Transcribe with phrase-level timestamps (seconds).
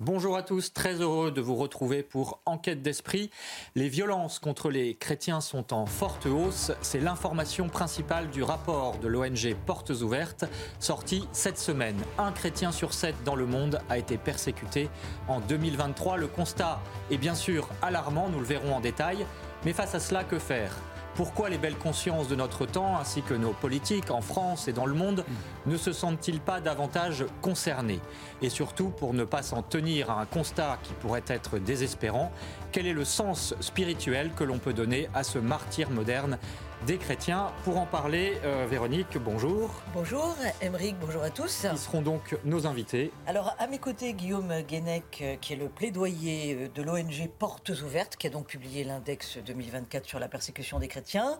[0.00, 3.30] Bonjour à tous, très heureux de vous retrouver pour Enquête d'esprit.
[3.74, 6.70] Les violences contre les chrétiens sont en forte hausse.
[6.82, 10.44] C'est l'information principale du rapport de l'ONG Portes Ouvertes,
[10.78, 11.96] sorti cette semaine.
[12.16, 14.88] Un chrétien sur sept dans le monde a été persécuté
[15.26, 16.16] en 2023.
[16.16, 19.26] Le constat est bien sûr alarmant, nous le verrons en détail.
[19.64, 20.76] Mais face à cela, que faire?
[21.18, 24.86] Pourquoi les belles consciences de notre temps, ainsi que nos politiques en France et dans
[24.86, 25.24] le monde,
[25.66, 27.98] ne se sentent-ils pas davantage concernés?
[28.40, 32.30] Et surtout, pour ne pas s'en tenir à un constat qui pourrait être désespérant,
[32.70, 36.38] quel est le sens spirituel que l'on peut donner à ce martyr moderne
[36.86, 37.52] des chrétiens.
[37.64, 39.70] Pour en parler, euh, Véronique, bonjour.
[39.94, 41.66] Bonjour, Émeric, bonjour à tous.
[41.70, 43.12] Ils seront donc nos invités.
[43.26, 47.70] Alors, à mes côtés, Guillaume Guénec, euh, qui est le plaidoyer euh, de l'ONG Portes
[47.70, 51.38] Ouvertes, qui a donc publié l'index 2024 sur la persécution des chrétiens.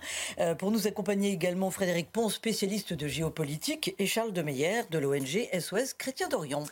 [0.58, 5.94] pour nous accompagner également, Frédéric Pont, spécialiste de géopolitique, et Charles Demeyer de l'ONG SOS
[5.94, 6.64] Chrétien d'Orient.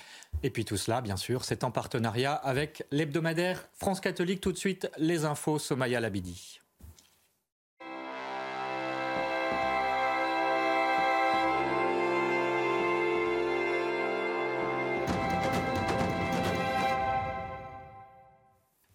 [0.42, 4.40] Et puis tout cela, bien sûr, c'est en partenariat avec l'hebdomadaire France Catholique.
[4.40, 6.60] Tout de suite, les infos Somaya Labidi.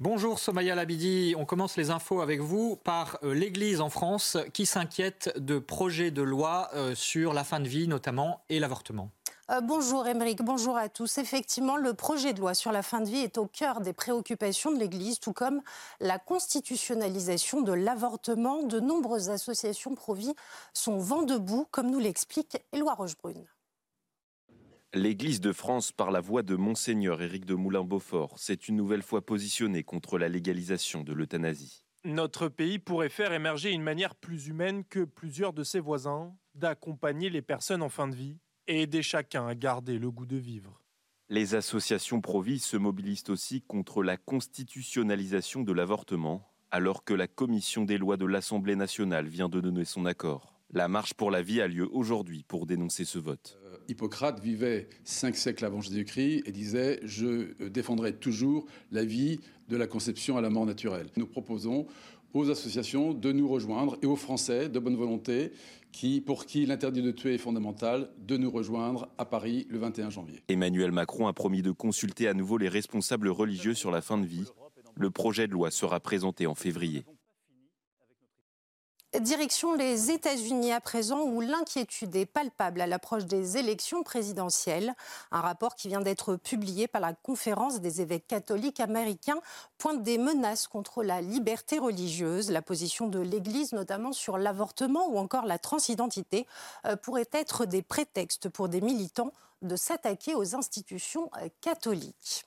[0.04, 4.66] Bonjour Somaya Labidi, on commence les infos avec vous par euh, l'Église en France qui
[4.66, 9.12] s'inquiète de projets de loi euh, sur la fin de vie notamment et l'avortement.
[9.52, 11.20] Euh, bonjour Émeric, bonjour à tous.
[11.20, 14.72] Effectivement, le projet de loi sur la fin de vie est au cœur des préoccupations
[14.72, 15.62] de l'Église, tout comme
[16.00, 18.64] la constitutionnalisation de l'avortement.
[18.64, 20.34] De nombreuses associations pro-vie
[20.74, 23.46] sont vent debout, comme nous l'explique Éloi Rochebrune.
[24.94, 29.26] L'Église de France, par la voix de Monseigneur Éric de Moulin-Beaufort, s'est une nouvelle fois
[29.26, 31.86] positionnée contre la légalisation de l'euthanasie.
[32.04, 37.30] Notre pays pourrait faire émerger une manière plus humaine que plusieurs de ses voisins d'accompagner
[37.30, 38.38] les personnes en fin de vie
[38.68, 40.82] et aider chacun à garder le goût de vivre.
[41.30, 47.86] Les associations pro-vie se mobilisent aussi contre la constitutionnalisation de l'avortement, alors que la commission
[47.86, 50.61] des lois de l'Assemblée nationale vient de donner son accord.
[50.74, 53.60] La marche pour la vie a lieu aujourd'hui pour dénoncer ce vote.
[53.90, 59.86] Hippocrate vivait cinq siècles avant Jésus-Christ et disait Je défendrai toujours la vie de la
[59.86, 61.08] conception à la mort naturelle.
[61.18, 61.88] Nous proposons
[62.34, 65.52] aux associations de nous rejoindre et aux Français de bonne volonté
[65.92, 70.10] qui, pour qui l'interdit de tuer est fondamental, de nous rejoindre à Paris le 21
[70.10, 70.42] janvier.
[70.48, 74.26] Emmanuel Macron a promis de consulter à nouveau les responsables religieux sur la fin de
[74.26, 74.46] vie.
[74.96, 77.04] Le projet de loi sera présenté en février.
[79.20, 84.96] Direction les États-Unis à présent, où l'inquiétude est palpable à l'approche des élections présidentielles.
[85.32, 89.42] Un rapport qui vient d'être publié par la Conférence des évêques catholiques américains
[89.78, 92.52] pointe des menaces contre la liberté religieuse.
[92.52, 96.48] La position de l'Église, notamment sur l'avortement ou encore la transidentité,
[96.86, 102.46] euh, pourrait être des prétextes pour des militants de s'attaquer aux institutions euh, catholiques.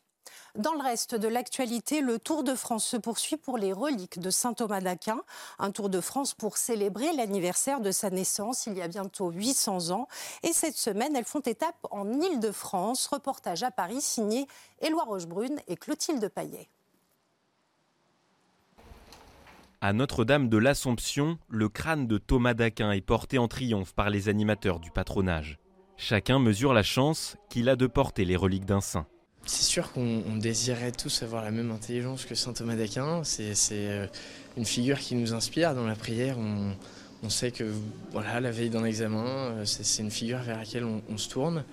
[0.56, 4.30] Dans le reste de l'actualité, le Tour de France se poursuit pour les reliques de
[4.30, 5.20] saint Thomas d'Aquin.
[5.58, 9.90] Un Tour de France pour célébrer l'anniversaire de sa naissance il y a bientôt 800
[9.90, 10.06] ans.
[10.44, 13.08] Et cette semaine, elles font étape en Île-de-France.
[13.08, 14.46] Reportage à Paris signé
[14.80, 16.68] Éloi Rochebrune et Clotilde Paillet.
[19.80, 24.28] À Notre-Dame de l'Assomption, le crâne de Thomas d'Aquin est porté en triomphe par les
[24.28, 25.58] animateurs du patronage.
[25.96, 29.06] Chacun mesure la chance qu'il a de porter les reliques d'un saint.
[29.46, 33.22] C'est sûr qu'on désirait tous avoir la même intelligence que saint Thomas d'Aquin.
[33.24, 34.06] C'est euh,
[34.56, 36.38] une figure qui nous inspire dans la prière.
[36.38, 37.64] On, sait que
[38.12, 41.64] voilà, la veille d'un examen, euh, c'est une figure vers laquelle on, se tourne.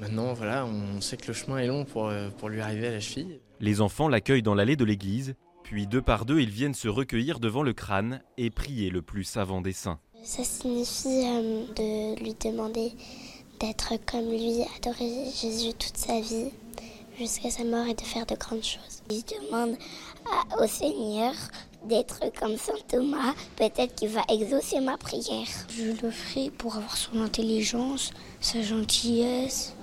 [0.00, 2.92] Maintenant, voilà, on sait que le chemin est long pour, euh, pour lui arriver à
[2.92, 3.38] la cheville.
[3.60, 7.38] Les enfants l'accueillent dans l'allée de l'église, puis deux par deux, ils viennent se recueillir
[7.38, 10.00] devant le crâne et prier le plus savant des saints.
[10.24, 11.24] Ça signifie
[11.76, 12.92] de lui demander
[13.62, 16.50] d'être comme lui, adorer Jésus toute sa vie
[17.16, 19.02] jusqu'à sa mort et de faire de grandes choses.
[19.08, 19.76] Je demande
[20.60, 21.32] au Seigneur
[21.84, 25.46] d'être comme Saint Thomas, peut-être qu'il va exaucer ma prière.
[25.70, 28.10] Je le ferai pour avoir son intelligence,
[28.40, 29.74] sa gentillesse,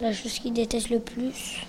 [0.00, 1.66] la chose qu'il déteste le plus,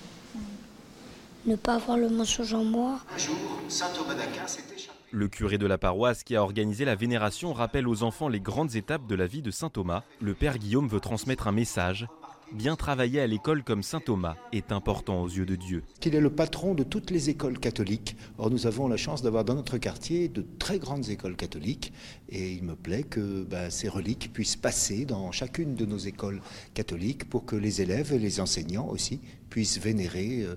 [1.45, 2.99] ne pas avoir le mensonge en moi.
[3.13, 3.35] Un jour,
[3.67, 4.74] Saint Thomas d'Aquin échappé.
[5.15, 8.75] Le curé de la paroisse qui a organisé la vénération rappelle aux enfants les grandes
[8.75, 10.03] étapes de la vie de saint Thomas.
[10.19, 12.05] Le père Guillaume veut transmettre un message
[12.53, 15.83] bien travailler à l'école comme saint Thomas est important aux yeux de Dieu.
[15.99, 18.15] Qu'il est le patron de toutes les écoles catholiques.
[18.37, 21.93] Or, nous avons la chance d'avoir dans notre quartier de très grandes écoles catholiques
[22.29, 26.41] et il me plaît que bah, ces reliques puissent passer dans chacune de nos écoles
[26.73, 30.55] catholiques pour que les élèves et les enseignants aussi puissent vénérer euh,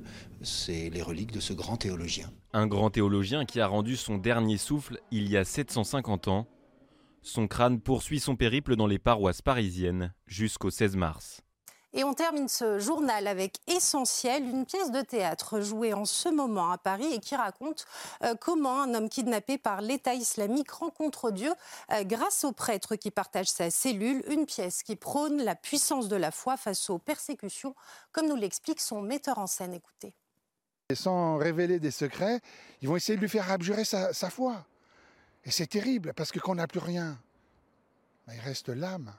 [0.69, 2.31] les reliques de ce grand théologien.
[2.53, 6.47] Un grand théologien qui a rendu son dernier souffle il y a 750 ans.
[7.23, 11.43] Son crâne poursuit son périple dans les paroisses parisiennes jusqu'au 16 mars.
[11.95, 16.71] Et on termine ce journal avec Essentiel, une pièce de théâtre jouée en ce moment
[16.71, 17.87] à Paris et qui raconte
[18.23, 21.51] euh, comment un homme kidnappé par l'État islamique rencontre Dieu
[21.91, 26.17] euh, grâce au prêtre qui partage sa cellule, une pièce qui prône la puissance de
[26.17, 27.75] la foi face aux persécutions,
[28.13, 29.73] comme nous l'explique son metteur en scène.
[29.73, 30.13] Écoutez.
[30.91, 32.41] Et sans révéler des secrets,
[32.83, 34.67] ils vont essayer de lui faire abjurer sa, foi.
[35.45, 37.19] Et c'est terrible parce que quand on n'a plus rien,
[38.27, 39.15] ben, il reste l'âme,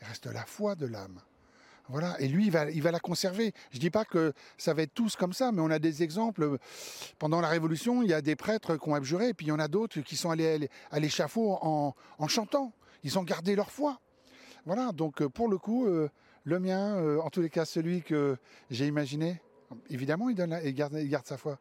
[0.00, 1.20] il reste la foi de l'âme.
[1.88, 3.52] Voilà, et lui, il va, la conserver.
[3.70, 6.02] Je ne dis pas que ça va être tous comme ça, mais on a des
[6.02, 6.58] exemples.
[7.18, 9.52] Pendant la Révolution, il y a des prêtres qui ont abjuré, et puis il y
[9.52, 11.94] en a d'autres qui sont allés à l'échafaud en,
[12.28, 12.72] chantant.
[13.02, 14.00] Ils ont gardé leur foi.
[14.64, 16.08] Voilà, donc euh, pour le coup, euh,
[16.44, 18.38] le mien, euh, en tous les cas celui que
[18.70, 19.42] j'ai imaginé,
[19.90, 21.58] évidemment, il garde sa foi.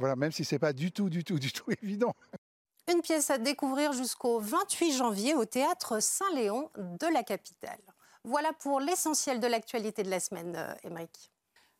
[0.00, 2.16] Voilà, même si ce n'est pas du tout, du tout, du tout évident.
[2.92, 7.78] Une pièce à découvrir jusqu'au 28 janvier au théâtre Saint-Léon de la capitale.
[8.24, 11.30] Voilà pour l'essentiel de l'actualité de la semaine, euh, Émeric.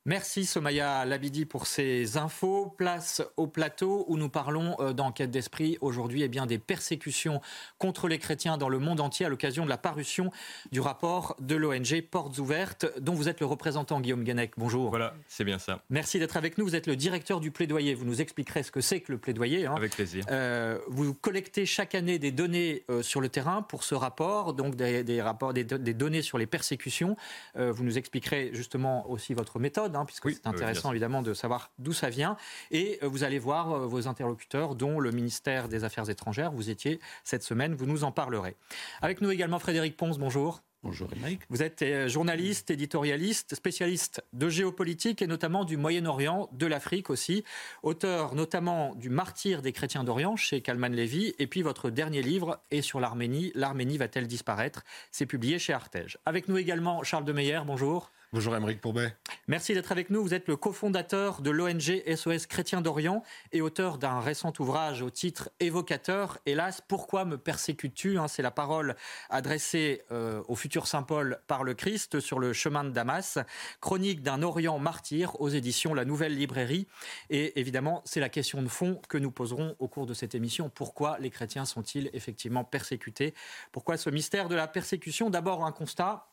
[0.06, 2.74] Merci Somaya Labidi pour ces infos.
[2.78, 7.42] Place au plateau où nous parlons euh, d'enquête d'esprit aujourd'hui et eh bien des persécutions
[7.76, 10.30] contre les chrétiens dans le monde entier à l'occasion de la parution
[10.72, 14.52] du rapport de l'ONG Portes ouvertes dont vous êtes le représentant Guillaume Guenec.
[14.56, 14.88] Bonjour.
[14.88, 15.82] Voilà, c'est bien ça.
[15.90, 16.64] Merci d'être avec nous.
[16.64, 17.92] Vous êtes le directeur du plaidoyer.
[17.92, 19.66] Vous nous expliquerez ce que c'est que le plaidoyer.
[19.66, 19.74] Hein.
[19.76, 20.24] Avec plaisir.
[20.30, 24.76] Euh, vous collectez chaque année des données euh, sur le terrain pour ce rapport, donc
[24.76, 27.18] des, rapports, des, données sur les persécutions.
[27.54, 31.92] vous nous expliquerez justement aussi votre méthode Hein, puisque c'est intéressant évidemment de savoir d'où
[31.92, 32.36] ça vient.
[32.70, 36.52] Et euh, vous allez voir euh, vos interlocuteurs, dont le ministère des Affaires étrangères.
[36.52, 38.56] Vous étiez cette semaine, vous nous en parlerez.
[39.02, 40.62] Avec nous également Frédéric Ponce, bonjour.
[40.82, 41.42] Bonjour Mike.
[41.50, 47.44] Vous êtes euh, journaliste, éditorialiste, spécialiste de géopolitique et notamment du Moyen-Orient, de l'Afrique aussi,
[47.82, 52.62] auteur notamment du Martyr des chrétiens d'Orient chez Kalman Levy, et puis votre dernier livre
[52.70, 54.82] est sur l'Arménie, L'Arménie va-t-elle disparaître?
[55.10, 56.16] C'est publié chez Artege.
[56.24, 58.10] Avec nous également Charles de Meyer, bonjour.
[58.32, 59.12] Bonjour Émeric Pourbet.
[59.48, 60.22] Merci d'être avec nous.
[60.22, 65.10] Vous êtes le cofondateur de l'ONG SOS Chrétiens d'Orient et auteur d'un récent ouvrage au
[65.10, 66.38] titre évocateur.
[66.46, 68.18] Hélas, pourquoi me persécutes-tu?
[68.18, 68.94] Hein, C'est la parole
[69.30, 73.38] adressée euh, au futur Saint Paul par le Christ sur le chemin de Damas.
[73.80, 76.86] Chronique d'un Orient martyr aux éditions La Nouvelle Librairie.
[77.28, 80.70] Et évidemment, c'est la question de fond que nous poserons au cours de cette émission.
[80.70, 83.34] Pourquoi les chrétiens sont-ils effectivement persécutés?
[83.72, 85.30] Pourquoi ce mystère de la persécution?
[85.30, 86.29] D'abord un constat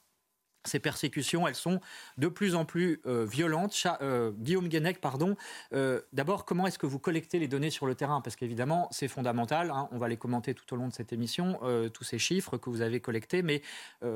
[0.68, 1.80] ces persécutions, elles sont
[2.18, 3.88] de plus en plus euh, violentes.
[4.02, 5.36] Euh, Guillaume Guenec, pardon.
[5.74, 8.22] Euh, d'abord, comment est-ce que vous collectez les données sur le terrain?
[8.22, 9.72] Parce qu'évidemment, c'est fondamental.
[9.72, 9.90] Hein.
[9.92, 11.60] on va les commenter tout au long de cette émission,
[11.94, 13.42] tous ces chiffres que vous avez collectés.
[13.42, 13.62] Mais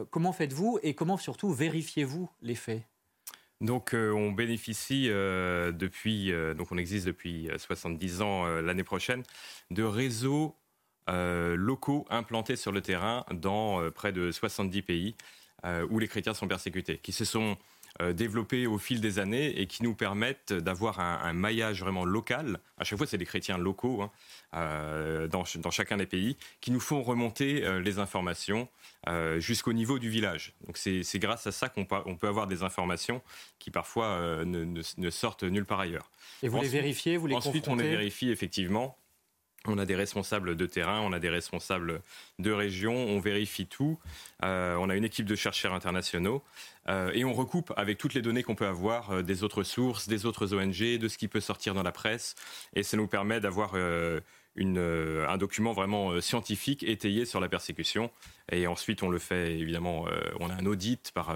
[0.10, 2.84] comment faites-vous et comment surtout vérifiez-vous les faits?
[3.62, 9.24] Donc on bénéficie depuis, donc on existe depuis 70 ans l'année prochaine,
[9.70, 10.56] de réseaux
[11.08, 15.16] locaux implantés sur le terrain dans près de 70 pays.
[15.64, 17.56] Euh, où les chrétiens sont persécutés, qui se sont
[18.02, 22.60] euh, développés au fil des années et qui nous permettent d'avoir un, maillage vraiment local.
[22.80, 24.10] À chaque fois, c'est des chrétiens locaux hein,
[24.56, 28.68] euh, dans, chacun des pays qui nous font remonter les informations
[29.38, 30.54] jusqu'au niveau du village.
[30.66, 33.22] Donc c'est grâce à ça qu'on peut, avoir des informations
[33.60, 36.10] qui parfois ne, sortent nulle part ailleurs.
[36.42, 38.98] Et vous les vérifiez, vous les Ensuite, on les vérifie effectivement.
[39.68, 42.02] On a des responsables de terrain, on a des responsables
[42.40, 44.00] de région, on vérifie tout.
[44.44, 46.42] Euh, on a une équipe de chercheurs internationaux
[46.90, 50.08] euh, et on recoupe avec toutes les données qu'on peut avoir euh, des autres sources,
[50.08, 52.36] des autres ONG, de ce qui peut sortir dans la presse.
[52.76, 58.10] Et ça nous permet d'avoir un document vraiment scientifique étayé sur la persécution.
[58.52, 60.06] Et ensuite, on le fait évidemment,
[60.40, 61.36] on a un audit par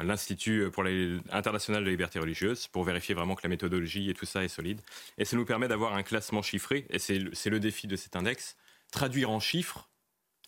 [0.00, 0.84] l'Institut pour
[1.30, 4.80] international de liberté religieuse pour vérifier vraiment que la méthodologie et tout ça est solide.
[5.18, 8.56] Et ça nous permet d'avoir un classement chiffré, et c'est le défi de cet index,
[8.90, 9.88] traduire en chiffres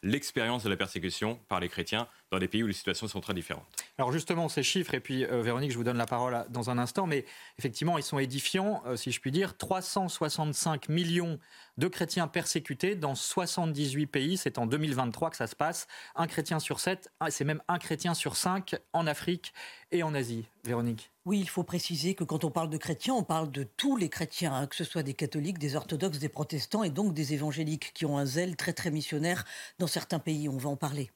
[0.03, 3.33] l'expérience de la persécution par les chrétiens dans des pays où les situations sont très
[3.33, 3.65] différentes.
[3.97, 6.79] Alors justement, ces chiffres, et puis euh, Véronique, je vous donne la parole dans un
[6.79, 7.25] instant, mais
[7.59, 9.57] effectivement, ils sont édifiants, euh, si je puis dire.
[9.57, 11.39] 365 millions
[11.79, 15.87] de chrétiens persécutés dans 78 pays, c'est en 2023 que ça se passe.
[16.17, 19.55] Un chrétien sur sept, c'est même un chrétien sur cinq en Afrique
[19.93, 20.47] et en Asie.
[20.65, 23.97] Véronique oui, il faut préciser que quand on parle de chrétiens, on parle de tous
[23.97, 27.33] les chrétiens, hein, que ce soit des catholiques, des orthodoxes, des protestants et donc des
[27.33, 29.47] évangéliques qui ont un zèle très très missionnaire
[29.79, 30.51] dans certains pays.
[30.51, 31.11] On va en parler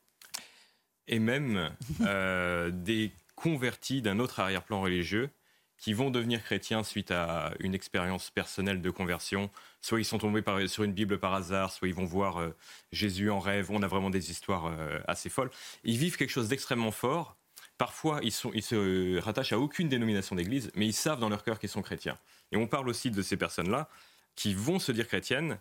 [1.08, 1.70] et même
[2.02, 5.30] euh, des convertis d'un autre arrière-plan religieux
[5.78, 9.48] qui vont devenir chrétiens suite à une expérience personnelle de conversion.
[9.80, 12.50] Soit ils sont tombés sur une Bible par hasard, soit ils vont voir euh,
[12.90, 13.70] Jésus en rêve.
[13.70, 15.50] On a vraiment des histoires euh, assez folles.
[15.84, 17.36] Ils vivent quelque chose d'extrêmement fort.
[17.78, 21.60] Parfois, ils, sont, se rattachent à aucune dénomination d'église, mais ils savent dans leur cœur
[21.60, 22.18] qu'ils sont chrétiens.
[22.50, 23.88] Et on parle aussi de ces personnes-là
[24.34, 25.60] qui vont se dire chrétiennes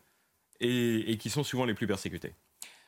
[0.59, 2.33] et qui sont souvent les plus persécutées.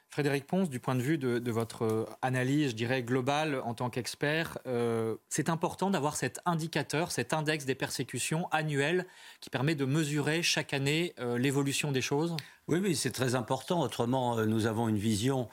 [0.09, 3.91] Frédéric Ponce, du point de vue de, votre euh, analyse, je dirais, globale en tant
[3.91, 9.05] qu'expert, euh, c'est important d'avoir cet indicateur, cet index des persécutions annuel
[9.39, 12.35] qui permet de mesurer chaque année euh, l'évolution des choses?
[12.67, 13.81] Oui, oui, c'est très important.
[13.81, 15.49] Autrement, nous avons une vision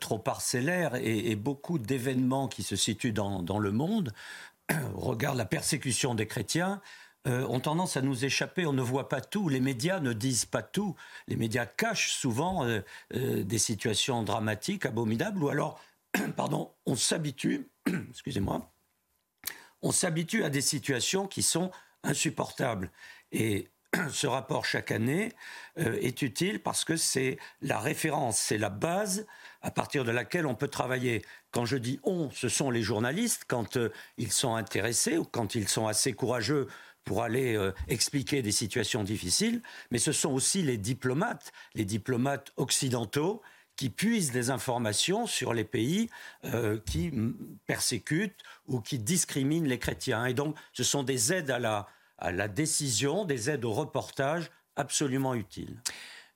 [0.00, 4.12] trop parcellaire et, beaucoup d'événements qui se situent dans, dans le monde.
[4.94, 6.82] Regardent la persécution des chrétiens
[7.28, 8.66] euh, ont tendance à nous échapper.
[8.66, 9.48] On ne voit pas tout.
[9.48, 10.94] Les médias ne disent pas tout.
[11.26, 12.80] Les médias cachent souvent euh,
[13.14, 15.80] euh, des situations dramatiques, abominables, ou alors,
[16.36, 17.68] pardon, on s'habitue,
[18.10, 18.70] excusez-moi,
[19.82, 21.70] on s'habitue à des situations qui sont
[22.02, 22.90] insupportables.
[23.32, 23.68] Et
[24.10, 25.32] ce rapport chaque année
[25.76, 29.26] est utile parce que c'est la référence, c'est la base
[29.60, 31.24] à partir de laquelle on peut travailler.
[31.52, 33.78] Quand je dis on, ce sont les journalistes, quand
[34.16, 36.68] ils sont intéressés ou quand ils sont assez courageux
[37.04, 42.52] pour aller euh, expliquer des situations difficiles, mais ce sont aussi les diplomates, les diplomates
[42.56, 43.42] occidentaux
[43.76, 46.10] qui puisent des informations sur les pays
[46.44, 47.12] euh, qui
[47.66, 50.26] persécutent ou qui discriminent les chrétiens.
[50.26, 51.86] Et donc, ce sont des aides à la,
[52.18, 55.80] à la décision, des aides au reportage absolument utiles.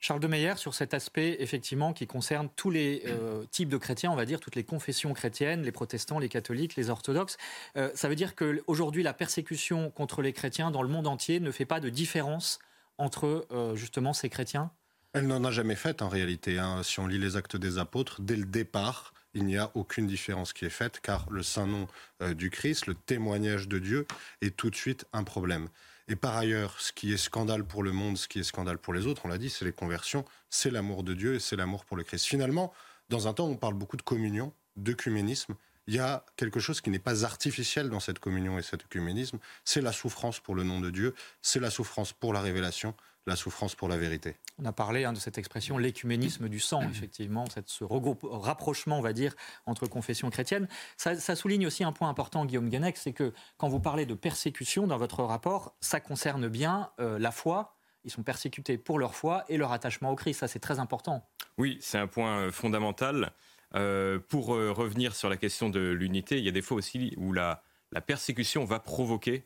[0.03, 4.11] Charles de Meyer, sur cet aspect, effectivement, qui concerne tous les euh, types de chrétiens,
[4.11, 7.37] on va dire, toutes les confessions chrétiennes, les protestants, les catholiques, les orthodoxes,
[7.77, 11.51] euh, ça veut dire qu'aujourd'hui, la persécution contre les chrétiens dans le monde entier ne
[11.51, 12.59] fait pas de différence
[12.97, 14.71] entre, euh, justement, ces chrétiens?
[15.13, 16.59] Elle n'en a jamais fait, en réalité.
[16.59, 16.83] Hein.
[16.83, 20.51] Si on lit les actes des apôtres, dès le départ, il n'y a aucune différence
[20.51, 21.87] qui est faite, car le saint nom
[22.35, 24.05] du Christ, le témoignage de Dieu,
[24.41, 25.69] est tout de suite un problème.
[26.07, 28.93] Et par ailleurs, ce qui est scandale pour le monde, ce qui est scandale pour
[28.93, 31.85] les autres, on l'a dit, c'est les conversions, c'est l'amour de Dieu et c'est l'amour
[31.85, 32.25] pour le Christ.
[32.25, 32.73] Finalement,
[33.09, 35.55] dans un temps où on parle beaucoup de communion, d'œcuménisme,
[35.87, 39.39] il y a quelque chose qui n'est pas artificiel dans cette communion et cet œcuménisme,
[39.65, 43.35] c'est la souffrance pour le nom de Dieu, c'est la souffrance pour la révélation, la
[43.35, 44.35] souffrance pour la vérité.
[44.61, 48.99] On a parlé hein, de cette expression, l'écuménisme du sang, effectivement, cette, ce regroupe, rapprochement,
[48.99, 49.33] on va dire,
[49.65, 50.67] entre confessions chrétiennes.
[50.97, 54.87] Ça, souligne aussi un point important, Guillaume Guenec, c'est que quand vous parlez de persécution
[54.87, 57.75] dans votre rapport, ça concerne bien euh, la foi.
[58.03, 60.39] Ils sont persécutés pour leur foi et leur attachement au Christ.
[60.39, 61.25] Ça, c'est très important.
[61.57, 63.31] Oui, c'est un point euh, fondamental.
[63.75, 67.33] Euh, pour revenir sur la question de l'unité, il y a des fois aussi où
[67.33, 69.43] la, la persécution va provoquer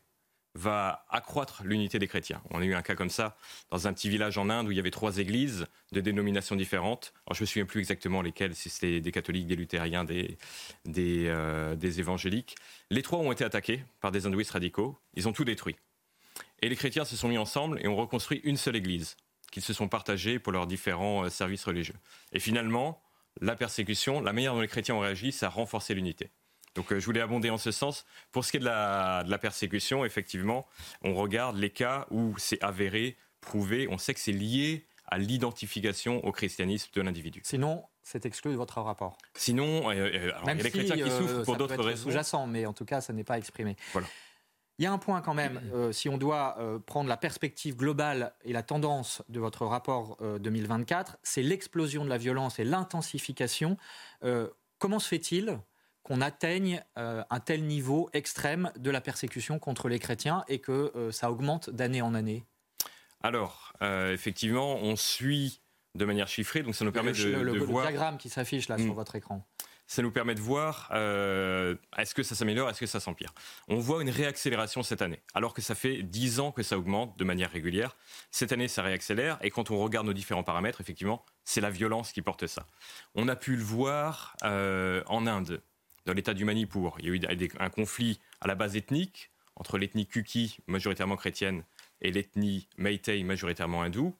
[0.58, 2.42] va accroître l'unité des chrétiens.
[2.50, 3.38] On a eu un cas comme ça
[3.70, 7.14] dans un petit village en Inde où il y avait trois églises de dénominations différentes.
[7.28, 10.38] Alors je me souviens plus exactement lesquelles, si c'était des catholiques, des luthériens, des,
[10.98, 12.56] euh, des, évangéliques.
[12.90, 14.98] Les trois ont été attaqués par des hindouistes radicaux.
[15.14, 15.76] Ils ont tout détruit.
[16.62, 19.16] Et les chrétiens se sont mis ensemble et ont reconstruit une seule église
[19.52, 21.96] qu'ils se sont partagés pour leurs différents euh, services religieux.
[22.34, 23.02] Et finalement,
[23.42, 26.32] la persécution, la manière dont les chrétiens ont réagi, ça a renforcé l'unité.
[26.78, 28.06] Donc euh, je voulais abonder en ce sens.
[28.32, 30.66] Pour ce qui est de la, persécution, effectivement,
[31.02, 36.24] on regarde les cas où c'est avéré, prouvé, on sait que c'est lié à l'identification
[36.24, 37.42] au christianisme de l'individu.
[37.44, 39.18] Sinon, c'est exclu de votre rapport.
[39.34, 42.04] Sinon, euh, euh, il y a des chrétiens qui souffrent pour d'autres raisons.
[42.04, 43.76] sous-jacent, mais en tout cas, ça n'est pas exprimé.
[43.94, 44.08] Voilà.
[44.80, 45.60] Il y a un point quand même,
[45.92, 46.56] si on doit
[46.86, 52.20] prendre la perspective globale et la tendance de votre rapport 2024, c'est l'explosion de la
[52.20, 53.78] violence et l'intensification.
[54.78, 55.58] comment se fait-il
[56.08, 60.94] qu'on atteigne euh, un tel niveau extrême de la persécution contre les chrétiens et que
[60.96, 62.46] euh, ça augmente d'année en année
[63.22, 65.60] Alors, euh, effectivement, on suit
[65.96, 67.84] de manière chiffrée, donc ça nous permet de, le, voir...
[67.84, 68.96] Le diagramme qui s'affiche là sur mm.
[68.96, 69.46] votre écran.
[69.86, 70.90] Ça nous permet de voir
[71.98, 73.34] est-ce que ça s'améliore, est-ce que ça s'empire.
[73.70, 77.18] On voit une réaccélération cette année, alors que ça fait 10 ans que ça augmente
[77.18, 77.96] de manière régulière.
[78.30, 82.12] Cette année, ça réaccélère, et quand on regarde nos différents paramètres, effectivement, c'est la violence
[82.12, 82.68] qui porte ça.
[83.16, 85.62] On a pu le voir en Inde,
[86.08, 86.96] dans l'état du Manipur.
[87.00, 91.64] Il y a eu un conflit à la base ethnique entre l'ethnie Kuki, majoritairement chrétienne,
[92.02, 94.16] et l'ethnie Meitei, majoritairement hindoue,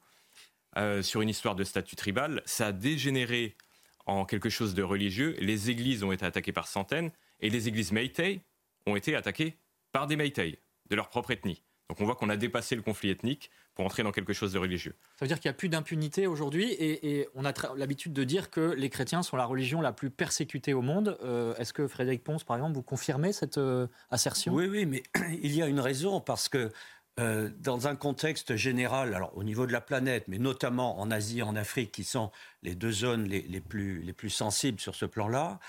[0.76, 2.42] euh, sur une histoire de statut tribal.
[2.44, 3.56] Ça a dégénéré
[4.04, 5.34] en quelque chose de religieux.
[5.40, 7.10] Les églises ont été attaquées par centaines.
[7.40, 8.42] Et les églises Meitei
[8.86, 9.56] ont été attaquées
[9.92, 10.58] par des Meitei,
[10.90, 11.62] de leur propre ethnie.
[11.88, 14.58] Donc on voit qu'on a dépassé le conflit ethnique pour entrer dans quelque chose de
[14.58, 14.96] religieux.
[15.14, 18.50] Ça veut dire qu'il n'y a plus d'impunité aujourd'hui et, on a l'habitude de dire
[18.50, 21.16] que les chrétiens sont la religion la plus persécutée au monde.
[21.22, 24.52] Euh, est-ce que Frédéric Ponce, par exemple, vous confirmez cette euh, assertion?
[24.52, 25.04] Oui, oui, mais
[25.42, 26.72] il y a une raison parce que
[27.20, 31.38] euh, dans un contexte général, alors au niveau de la planète, mais notamment en Asie
[31.38, 32.32] et en Afrique, qui sont
[32.64, 35.60] les deux zones les, les, plus, les plus sensibles sur ce plan-là,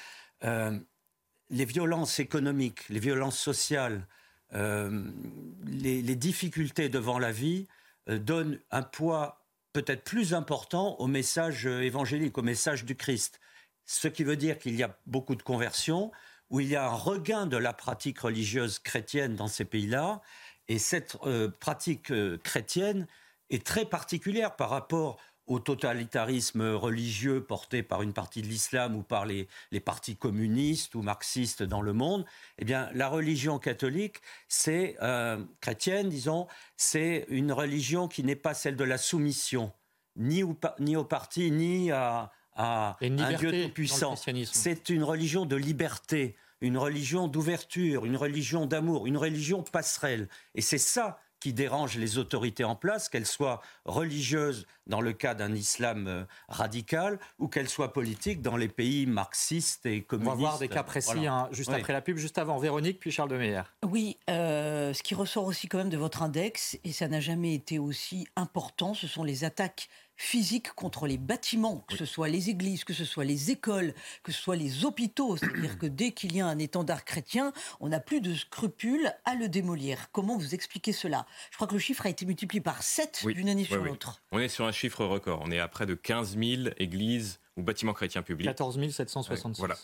[0.42, 4.08] les violences économiques, les violences sociales,
[4.52, 7.76] les, les, difficultés devant la vie euh,
[8.18, 13.40] donne un poids peut-être plus important au message euh, évangélique, au message du Christ.
[13.86, 16.12] Ce qui veut dire qu'il y a beaucoup de conversions,
[16.50, 20.22] où il y a un regain de la pratique religieuse chrétienne dans ces pays-là,
[20.68, 22.12] et cette euh, pratique
[22.44, 23.08] chrétienne
[23.50, 25.18] est très particulière par rapport
[25.50, 30.94] au totalitarisme religieux porté par une partie de l'islam ou par les, les, partis communistes
[30.94, 32.24] ou marxistes dans le monde,
[32.60, 38.54] eh bien, la religion catholique, c'est euh, chrétienne, disons, c'est une religion qui n'est pas
[38.54, 39.74] celle de la soumission,
[40.16, 44.16] ni au, ni au parti, ni à, à un Dieu tout-puissant.
[44.52, 50.30] C'est une religion de liberté, une religion d'ouverture, une religion d'amour, une religion passerelle.
[50.54, 55.36] Et c'est ça qui dérange les autorités en place, qu'elles soient religieuses dans le cas
[55.36, 60.32] d'un islam euh, radical ou qu'elles soient politiques dans les pays marxistes et communistes.
[60.32, 62.58] On va voir des cas précis hein, juste après la pub, juste avant.
[62.58, 63.62] Véronique, puis Charles de Meyer.
[63.86, 67.54] Oui, euh, ce qui ressort aussi quand même de votre index, et ça n'a jamais
[67.54, 69.90] été aussi important, ce sont les attaques
[70.20, 74.34] physique contre les bâtiments, que ce soit les églises, que ce soit les écoles, que
[74.34, 75.38] ce soit les hôpitaux.
[75.38, 79.36] C'est-à-dire que dès qu'il y a un étendard chrétien, on n'a plus de scrupules à
[79.36, 80.12] le démolir.
[80.12, 81.26] Comment vous expliquez cela?
[81.52, 84.22] Je crois que le chiffre a été multiplié par 7 d'une année sur l'autre.
[84.34, 85.40] On est sur un chiffre record.
[85.42, 88.48] On est à près de 15 000 églises ou bâtiments chrétiens publics.
[88.48, 89.58] 14 766.
[89.58, 89.78] voilà.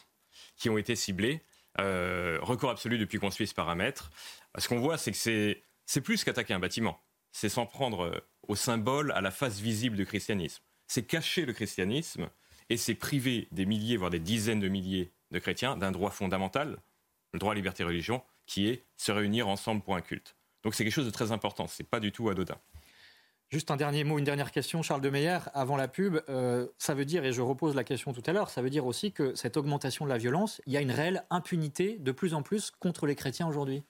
[0.58, 1.44] Qui ont été ciblés.
[1.80, 4.12] Euh, record absolu depuis qu'on suit ce paramètre.
[4.58, 7.00] Ce qu'on voit, c'est que c'est plus qu'attaquer un bâtiment.
[7.32, 10.64] C'est s'en prendre euh, au symbole, à la face visible du christianisme.
[10.88, 12.30] C'est cacher le christianisme
[12.70, 16.78] et c'est priver des milliers, voire des dizaines de milliers de chrétiens d'un droit fondamental,
[17.34, 20.36] le droit à liberté de religion, qui est se réunir ensemble pour un culte.
[20.64, 22.58] Donc c'est quelque chose de très important, c'est pas du tout anodin.
[23.50, 26.20] Juste un dernier mot, une dernière question, Charles de Meyer, avant la pub.
[26.30, 28.88] Euh, ça veut dire, et je repose la question tout à l'heure, ça veut dire
[28.88, 32.34] aussi que cette augmentation de la violence, il y a une réelle impunité de plus
[32.34, 33.84] en plus contre les chrétiens aujourd'hui?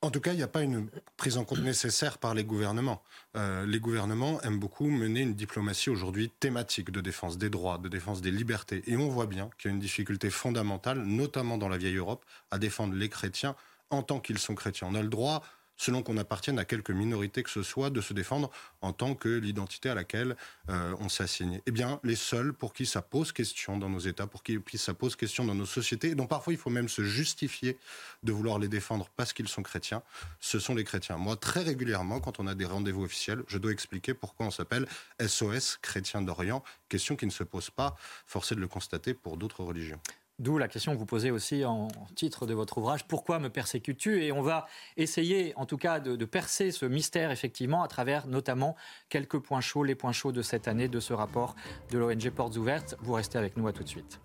[0.00, 3.02] En tout cas, il n'y a pas une prise en compte nécessaire par les gouvernements.
[3.36, 7.88] Euh, les gouvernements aiment beaucoup mener une diplomatie aujourd'hui thématique de défense des droits, de
[7.88, 8.82] défense des libertés.
[8.86, 12.24] Et on voit bien qu'il y a une difficulté fondamentale, notamment dans la vieille Europe,
[12.52, 13.56] à défendre les chrétiens
[13.90, 14.88] en tant qu'ils sont chrétiens.
[14.90, 15.42] On a le droit
[15.78, 18.50] selon qu'on appartienne à quelque minorité que ce soit, de se défendre
[18.82, 20.36] en tant que l'identité à laquelle
[20.68, 21.62] euh, on s'est assigné.
[21.66, 24.92] Eh bien, les seuls pour qui ça pose question dans nos États, pour qui ça
[24.92, 27.78] pose question dans nos sociétés, et dont parfois il faut même se justifier
[28.24, 30.02] de vouloir les défendre parce qu'ils sont chrétiens,
[30.40, 31.16] ce sont les chrétiens.
[31.16, 34.86] Moi, très régulièrement, quand on a des rendez-vous officiels, je dois expliquer pourquoi on s'appelle
[35.24, 39.62] SOS Chrétiens d'Orient, question qui ne se pose pas, forcé de le constater, pour d'autres
[39.62, 40.00] religions.
[40.38, 44.22] D'où la question que vous posez aussi en titre de votre ouvrage, pourquoi me persécutes-tu?
[44.22, 48.76] Et on va essayer en tout cas de, percer ce mystère effectivement à travers notamment
[49.08, 51.56] quelques points chauds, les points chauds de cette année, de ce rapport
[51.90, 52.94] de l'ONG Portes Ouvertes.
[53.00, 54.20] Vous restez avec nous à tout de suite.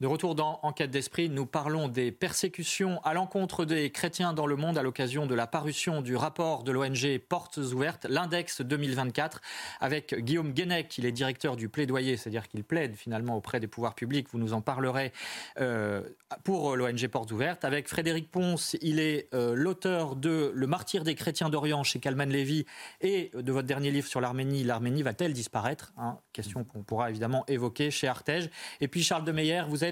[0.00, 4.56] De retour dans Enquête d'esprit, nous parlons des persécutions à l'encontre des chrétiens dans le
[4.56, 9.42] monde à l'occasion de la parution du rapport de l'ONG Portes Ouvertes, l'index 2024,
[9.78, 13.94] avec Guillaume Guenec, il est directeur du plaidoyer, c'est-à-dire qu'il plaide finalement auprès des pouvoirs
[13.94, 15.12] publics, vous nous en parlerez,
[15.60, 16.00] euh,
[16.44, 21.14] pour l'ONG Portes Ouvertes, avec Frédéric Ponce, il est euh, l'auteur de Le martyr des
[21.14, 22.64] chrétiens d'Orient chez Kalman Levy
[23.02, 27.44] et de votre dernier livre sur l'Arménie, L'Arménie va-t-elle disparaître hein, Question qu'on pourra évidemment
[27.48, 28.48] évoquer chez Artege.
[28.80, 29.89] Et puis Charles de Meyer, vous êtes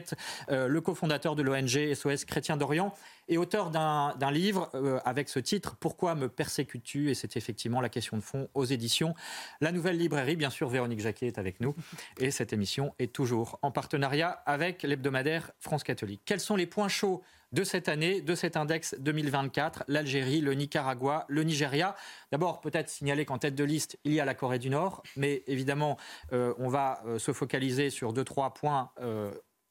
[0.50, 2.94] euh, le cofondateur de l'ONG SOS Chrétien d'Orient
[3.28, 7.10] et auteur d'un livre euh, avec ce titre Pourquoi me persécutes-tu?
[7.10, 9.14] Et c'est effectivement la question de fond aux éditions
[9.60, 10.36] La Nouvelle Librairie.
[10.36, 11.74] Bien sûr, Véronique Jacquet est avec nous
[12.18, 16.22] et cette émission est toujours en partenariat avec l'hebdomadaire France Catholique.
[16.24, 21.24] Quels sont les points chauds de cette année, de cet index 2024, l'Algérie, le Nicaragua,
[21.28, 21.96] le Nigeria.
[22.30, 25.44] D'abord, peut-être signaler qu'en tête de liste, il y a la Corée du Nord, mais
[25.46, 25.96] évidemment,
[26.34, 28.90] euh, on va se focaliser sur deux, trois points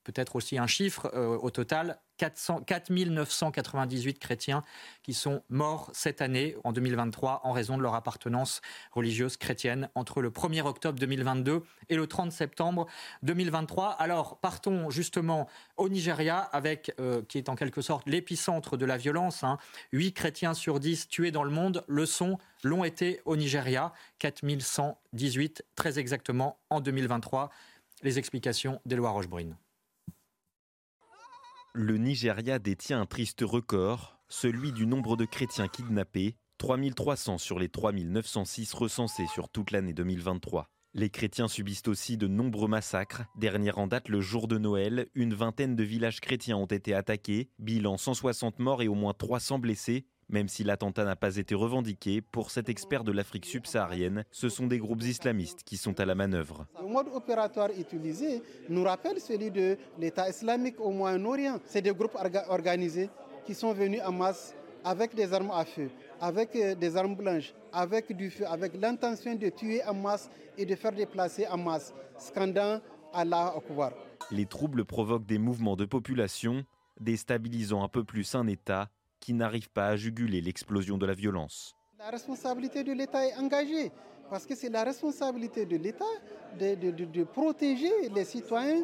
[0.08, 4.64] peut-être aussi un chiffre, euh, au total, 400, 4 998 chrétiens
[5.04, 8.62] qui sont morts cette année, en 2023, en raison de leur appartenance
[8.94, 12.88] religieuse chrétienne, entre le 1er octobre 2022 et le 30 septembre
[13.24, 13.90] 2023.
[13.90, 18.96] Alors, partons justement au Nigeria, avec, euh, qui est en quelque sorte l'épicentre de la
[18.96, 19.44] violence.
[19.44, 19.58] Hein.
[19.92, 25.66] 8 chrétiens sur 10 tués dans le monde le sont, l'ont été au Nigeria, 4118
[25.76, 27.50] très exactement en 2023.
[28.04, 29.58] Les explications d'Éloi Rochebrune.
[31.78, 37.70] Le Nigeria détient un triste record, celui du nombre de chrétiens kidnappés, 3300 sur les
[37.70, 40.72] 3906 recensés sur toute l'année 2023.
[40.96, 43.26] Les chrétiens subissent aussi de nombreux massacres.
[43.36, 47.52] Dernier en date le jour de Noël, une vingtaine de villages chrétiens ont été attaqués,
[47.60, 50.08] bilan 160 morts et au moins 300 blessés.
[50.30, 54.68] Même si l'attentat n'a pas été revendiqué, pour cet expert de l'Afrique subsaharienne, ce sont
[54.68, 56.66] des groupes islamistes qui sont à la manœuvre.
[56.82, 61.60] Le mode opératoire utilisé nous rappelle celui de l'État islamique au Moyen-Orient.
[61.66, 62.18] C'est des groupes
[62.50, 63.10] organisés
[63.46, 67.54] qui sont venus en masse avec des armes à feu, avec euh, des armes blanches,
[67.74, 71.94] avec du feu, avec l'intention de tuer en masse et de faire déplacer en masse,
[72.18, 72.80] scandant
[73.14, 73.92] Allah Akbar.
[74.32, 76.66] Les troubles provoquent des mouvements de population,
[77.00, 81.76] déstabilisant un peu plus un État qui n'arrive pas à juguler l'explosion de la violence.
[82.00, 83.92] La responsabilité de l'État est engagée,
[84.30, 86.06] parce que c'est la responsabilité de l'État
[86.60, 88.84] de, protéger les citoyens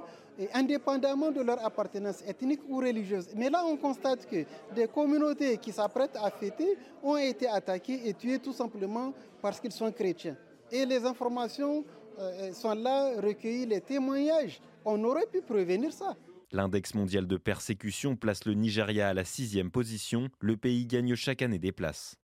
[0.53, 3.29] indépendamment de leur appartenance ethnique ou religieuse.
[3.35, 8.13] Mais là, on constate que des communautés qui s'apprêtent à fêter ont été attaquées et
[8.13, 10.35] tuées tout simplement parce qu'ils sont chrétiens.
[10.71, 11.83] Et les informations
[12.19, 14.59] euh, sont là, recueillies, les témoignages.
[14.83, 16.15] On aurait pu prévenir ça.
[16.53, 20.29] L'index mondial de persécution place le Nigeria à la sixième position.
[20.39, 22.15] Le pays gagne chaque année des places.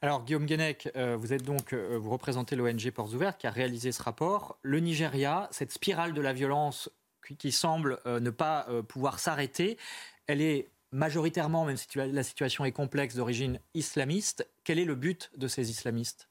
[0.00, 3.50] Alors Guillaume Guenec, euh, vous êtes donc euh, vous représentez l'ONG Portes Ouvertes qui a
[3.50, 4.58] réalisé ce rapport.
[4.62, 6.90] Le Nigeria, cette spirale de la violence
[7.38, 9.76] qui, semble euh, ne pas pouvoir s'arrêter,
[10.26, 14.48] elle est majoritairement, même si la situation est complexe, d'origine islamiste.
[14.64, 16.30] Quel est le but de ces islamistes?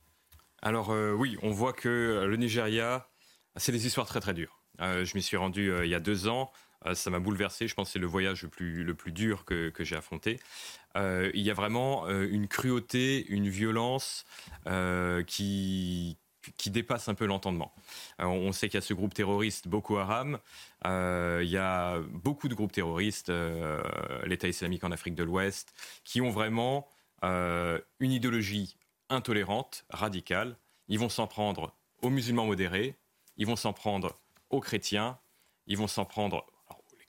[0.63, 3.07] Alors oui, on voit que le Nigeria,
[3.55, 4.61] c'est des histoires très très dures.
[4.79, 6.51] je m'y suis rendu il y a deux ans.
[6.85, 7.67] Euh, ça m'a bouleversé.
[7.67, 10.39] Je pense que c'est le voyage le plus, dur que, j'ai affronté.
[10.95, 14.25] Euh, il y a vraiment euh, une cruauté, une violence
[15.27, 16.17] qui,
[16.57, 17.73] qui dépasse un peu l'entendement.
[18.19, 20.39] on sait qu'il y a ce groupe terroriste Boko Haram.
[20.85, 23.31] il y a beaucoup de groupes terroristes,
[24.25, 26.87] l'État islamique en Afrique de l'Ouest, qui ont vraiment
[27.23, 28.75] une idéologie
[29.09, 30.55] intolérante, radicale.
[30.87, 32.95] Ils vont s'en prendre aux musulmans modérés,
[33.37, 34.15] ils vont s'en prendre
[34.49, 35.19] aux chrétiens,
[35.67, 36.45] ils vont s'en prendre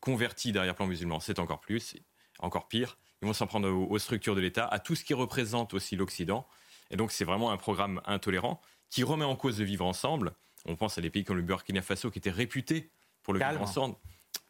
[0.01, 1.97] convertis derrière plan musulman, c'est encore plus,
[2.39, 2.99] encore pire.
[3.23, 6.47] Ils vont s'en prendre aux, structures de l'État, à tout ce qui représente aussi l'Occident.
[6.91, 10.33] Et donc c'est vraiment un programme intolérant qui remet en cause le vivre ensemble.
[10.67, 12.91] On pense à des pays comme le Burkina Faso qui étaient réputés
[13.23, 13.97] pour le vivre ensemble.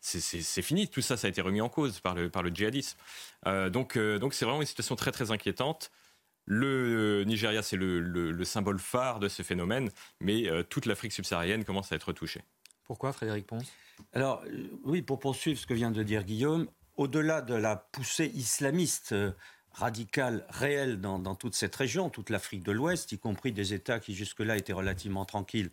[0.01, 2.97] C'est fini, tout ça, ça a été remis en cause par le, par le djihadisme.
[3.47, 5.91] Euh, donc euh, donc c'est vraiment une situation très très inquiétante.
[6.47, 11.93] Le Nigeria, c'est le, symbole phare de ce phénomène, mais euh, toute l'Afrique subsaharienne commence
[11.93, 12.43] à être touchée.
[12.91, 13.71] Pourquoi, Frédéric Ponce?
[14.15, 18.33] Alors, euh, oui, pour poursuivre ce que vient de dire Guillaume, au-delà de la poussée
[18.35, 19.31] islamiste euh,
[19.71, 24.13] radicale réelle dans, toute cette région, toute l'Afrique de l'Ouest, y compris des États qui
[24.13, 25.71] jusque-là étaient relativement tranquilles,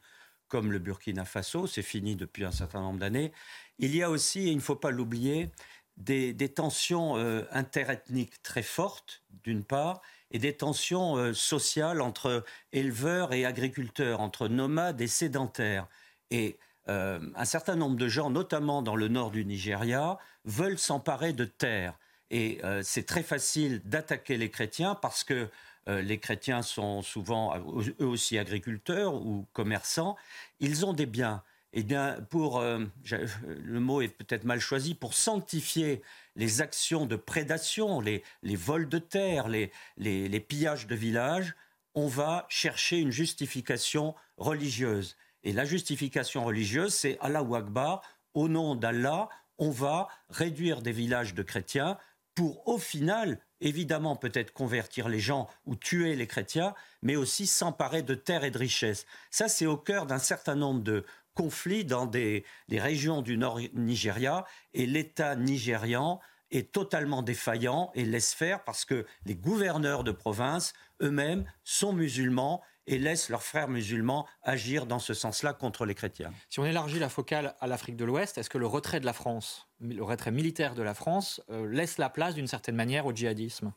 [0.47, 3.31] comme le Burkina Faso, c'est fini depuis un certain nombre d'années,
[3.79, 5.49] il y a aussi, et il ne faut pas l'oublier,
[5.97, 13.43] des, tensions euh, interethniques très fortes, d'une part, et des tensions sociales entre éleveurs et
[13.43, 15.87] agriculteurs, entre nomades et sédentaires.
[16.29, 21.33] Et euh, un certain nombre de gens, notamment dans le nord du Nigeria, veulent s'emparer
[21.33, 21.97] de terres.
[22.29, 25.49] Et euh, c'est très facile d'attaquer les chrétiens parce que
[25.87, 27.55] euh, les chrétiens sont souvent
[28.01, 30.15] eux aussi agriculteurs ou commerçants.
[30.59, 31.43] Ils ont des biens.
[31.73, 36.01] Eh bien, pour le mot est peut-être mal choisi, pour sanctifier
[36.35, 41.53] les actions de prédation, les, vols de terre, les, les pillages de villages,
[41.93, 45.17] on va chercher une justification religieuse.
[45.43, 48.01] Et la justification religieuse, c'est Allah Akbar,
[48.33, 51.97] au nom d'Allah, on va réduire des villages de chrétiens
[52.35, 58.03] pour au final, évidemment peut-être convertir les gens ou tuer les chrétiens, mais aussi s'emparer
[58.03, 59.07] de terres et de richesses.
[59.31, 64.45] Ça, c'est au cœur d'un certain nombre de conflits dans des, régions du nord Nigeria
[64.73, 66.19] et l'État nigérian
[66.51, 72.61] est totalement défaillant et laisse faire parce que les gouverneurs de province eux-mêmes sont musulmans
[72.87, 76.31] et laissent leurs frères musulmans agir dans ce sens-là contre les chrétiens.
[76.49, 79.13] Si on élargit la focale à l'Afrique de l'Ouest, est-ce que le retrait de la
[79.13, 83.13] France, le retrait militaire de la France, euh, laisse la place d'une certaine manière au
[83.13, 83.73] djihadisme?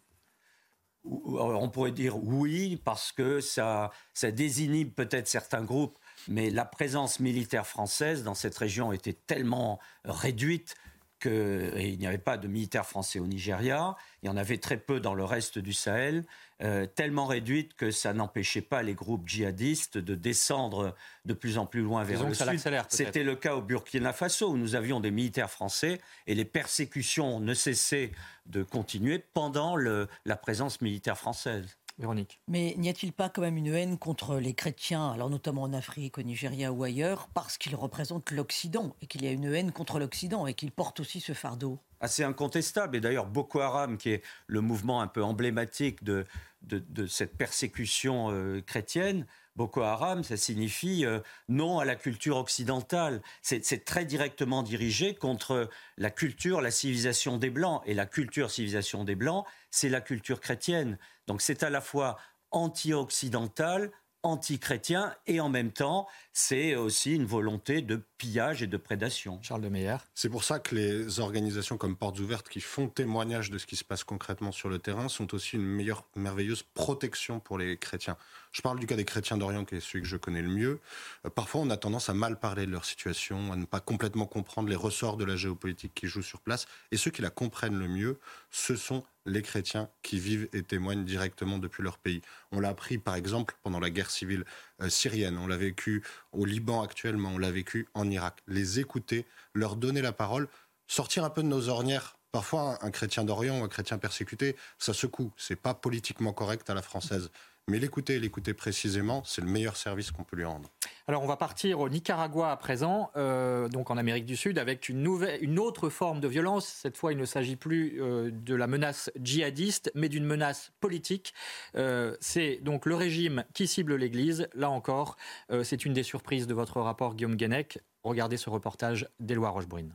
[1.03, 7.21] On pourrait dire oui, parce que ça, ça désinhibe peut-être certains groupes, mais la présence
[7.21, 10.75] militaire française dans cette région était tellement réduite
[11.21, 15.01] qu'il n'y avait pas de militaires français au Nigeria, il y en avait très peu
[15.01, 16.25] dans le reste du Sahel,
[16.63, 21.67] euh, tellement réduite que ça n'empêchait pas les groupes djihadistes de descendre de plus en
[21.67, 22.61] plus loin vers le sud.
[22.89, 27.41] C'était le cas au Burkina Faso où nous avions des militaires français et les persécutions
[27.41, 28.13] ne cessaient
[28.47, 31.79] de continuer pendant la présence militaire française.
[32.01, 32.41] Véronique.
[32.49, 36.17] Mais n'y a-t-il pas quand même une haine contre les chrétiens, alors notamment en Afrique,
[36.17, 39.99] au Nigeria ou ailleurs, parce qu'ils représentent l'Occident et qu'il y a une haine contre
[39.99, 41.79] l'Occident et qu'ils portent aussi ce fardeau?
[42.01, 42.97] Assez incontestable.
[42.97, 46.25] Et d'ailleurs, Boko Haram, qui est le mouvement un peu emblématique de,
[46.63, 49.27] de, cette persécution euh, chrétienne,
[49.61, 51.21] Boko Haram, ça signifie euh,
[51.51, 53.21] non à la culture occidentale.
[53.43, 55.69] C'est très directement dirigé contre
[55.99, 57.83] la culture, la civilisation des Blancs.
[57.85, 60.97] Et la culture, civilisation des Blancs, c'est la culture chrétienne.
[61.27, 62.17] Donc c'est à la fois
[62.53, 63.91] anti-occidental,
[64.23, 69.41] anti-chrétien et en même temps, c'est aussi une volonté de pillage et de prédation.
[69.43, 69.97] Charles de Meyer.
[70.15, 73.77] C'est pour ça que les organisations comme Portes Ouvertes qui font témoignage de ce qui
[73.77, 78.17] se passe concrètement sur le terrain sont aussi une meilleure, merveilleuse protection pour les chrétiens.
[78.53, 80.81] Je parle du cas des chrétiens d'Orient, qui est celui que je connais le mieux.
[81.25, 84.27] Euh, parfois, on a tendance à mal parler de leur situation, à ne pas complètement
[84.27, 86.67] comprendre les ressorts de la géopolitique qui joue sur place.
[86.91, 88.19] Et ceux qui la comprennent le mieux,
[88.51, 92.23] ce sont les chrétiens qui vivent et témoignent directement depuis leur pays.
[92.51, 94.45] On l'a appris, par exemple, pendant la guerre civile
[94.83, 95.39] euh, syrienne.
[95.39, 97.31] On l'a vécu au Liban actuellement.
[97.35, 98.43] On l'a vécu en Irak.
[98.49, 100.49] Les écouter, leur donner la parole,
[100.89, 104.95] sortir un peu de nos ornières Parfois, un chrétien d'Orient ou un chrétien persécuté, ça
[104.95, 105.33] secoue.
[105.37, 107.31] C'est pas politiquement correct à la française.
[107.71, 110.69] Mais l'écouter, l'écouter précisément, c'est le meilleur service qu'on peut lui rendre.
[111.07, 114.89] Alors on va partir au Nicaragua à présent, euh, donc en Amérique du Sud, avec
[114.89, 116.67] une, nouvelle, une autre forme de violence.
[116.67, 121.33] Cette fois, il ne s'agit plus euh, de la menace djihadiste, mais d'une menace politique.
[121.77, 124.49] Euh, c'est donc le régime qui cible l'Église.
[124.55, 125.17] Là encore,
[125.63, 127.79] c'est une des surprises de votre rapport, Guillaume Guenec.
[128.03, 129.95] Regardez ce reportage d'Éloi Rochebrune.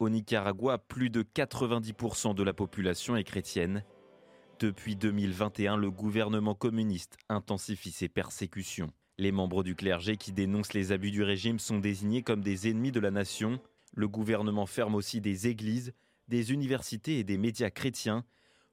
[0.00, 3.84] Au Nicaragua, plus de 90% de la population est chrétienne
[4.60, 8.92] depuis 2021, le gouvernement communiste intensifie ses persécutions.
[9.18, 12.92] Les membres du clergé qui dénoncent les abus du régime sont désignés comme des ennemis
[12.92, 13.60] de la nation.
[13.94, 15.92] Le gouvernement ferme aussi des églises,
[16.28, 18.24] des universités et des médias chrétiens.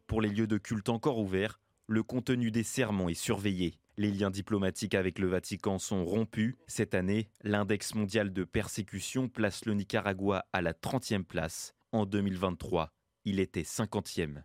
[0.08, 3.76] Pour les lieux de culte encore ouverts, le contenu des sermons est surveillé.
[3.98, 6.56] Les liens diplomatiques avec le Vatican sont rompus.
[6.68, 11.74] Cette année, l'index mondial de persécution place le Nicaragua à la 30e place.
[11.92, 12.92] En 2023,
[13.26, 14.44] il était 50e.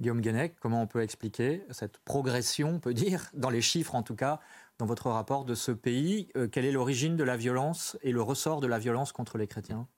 [0.00, 4.02] Guillaume Guenec, comment on peut expliquer cette progression, on peut dire, dans les chiffres en
[4.02, 4.40] tout cas,
[4.78, 6.28] dans votre rapport de ce pays?
[6.36, 9.46] Euh, Quelle est l'origine de la violence et le ressort de la violence contre les
[9.46, 9.88] chrétiens?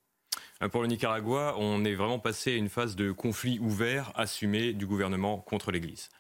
[0.62, 4.72] Euh, pour le Nicaragua, on est vraiment passé à une phase de conflit ouvert assumé
[4.72, 6.10] du gouvernement contre l'Église.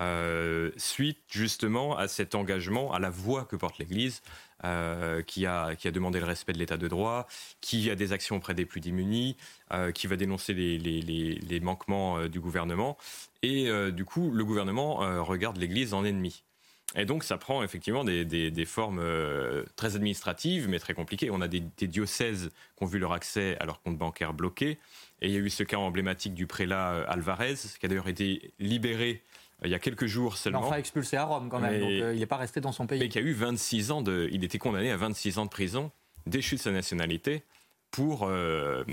[0.00, 4.22] Euh, suite justement à cet engagement, à la voix que porte l'Église,
[4.64, 7.26] euh, qui, a, demandé le respect de l'état de droit,
[7.60, 9.36] qui a des actions auprès des plus démunis,
[9.72, 12.96] euh, qui va dénoncer les, manquements du gouvernement.
[13.42, 16.42] Et du coup, le gouvernement regarde l'Église en ennemi.
[16.94, 19.02] Et donc, ça prend effectivement des formes
[19.76, 21.30] très administratives, mais très compliquées.
[21.30, 24.78] On a des, des, diocèses qui ont vu leur accès à leur compte bancaire bloqué.
[25.22, 28.52] Et il y a eu ce cas emblématique du prélat Alvarez, qui a d'ailleurs été
[28.58, 29.22] libéré
[29.64, 30.60] il y a quelques jours seulement.
[30.60, 32.98] Enfin expulsé à Rome quand même, donc euh, il n'est pas resté dans son pays.
[32.98, 35.90] Mais qui a eu 26 ans de, il était condamné à 26 ans de prison,
[36.26, 37.42] déchu de sa nationalité
[37.90, 38.84] pour euh,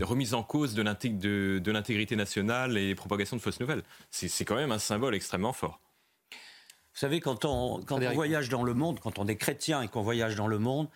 [0.00, 3.82] remise en cause de l'intégrité nationale et propagation de fausses nouvelles.
[4.10, 5.80] C'est quand même un symbole extrêmement fort.
[6.30, 9.88] Vous savez, quand on, quand on voyage dans le monde, quand on est chrétien et
[9.88, 10.88] qu'on voyage dans le monde,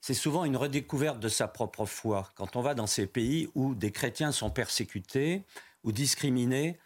[0.00, 2.28] c'est souvent une redécouverte de sa propre foi.
[2.34, 5.44] Quand on va dans ces pays où des chrétiens sont persécutés
[5.84, 6.78] ou discriminés,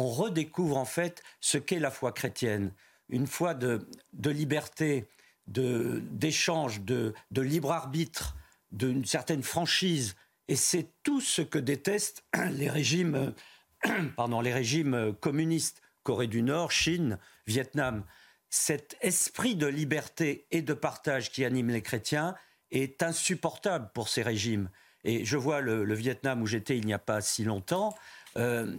[0.00, 2.72] on redécouvre en fait ce qu'est la foi chrétienne.
[3.10, 3.86] Une foi de,
[4.24, 5.06] liberté,
[5.46, 8.36] d'échange, de, libre arbitre,
[8.72, 10.16] d'une certaine franchise.
[10.48, 13.34] Et c'est tout ce que détestent les régimes,
[14.16, 18.04] pardon, les régimes communistes, Corée du Nord, Chine, Vietnam.
[18.48, 22.34] Cet esprit de liberté et de partage qui anime les chrétiens
[22.70, 24.70] est insupportable pour ces régimes.
[25.04, 27.94] Et je vois le Vietnam où j'étais il n'y a pas si longtemps.
[28.36, 28.76] Euh,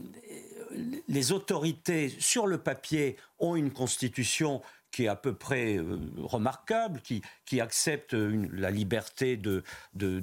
[1.08, 7.02] les autorités, sur le papier, ont une constitution qui est à peu près euh, remarquable,
[7.02, 7.22] qui,
[7.62, 9.64] accepte la liberté de,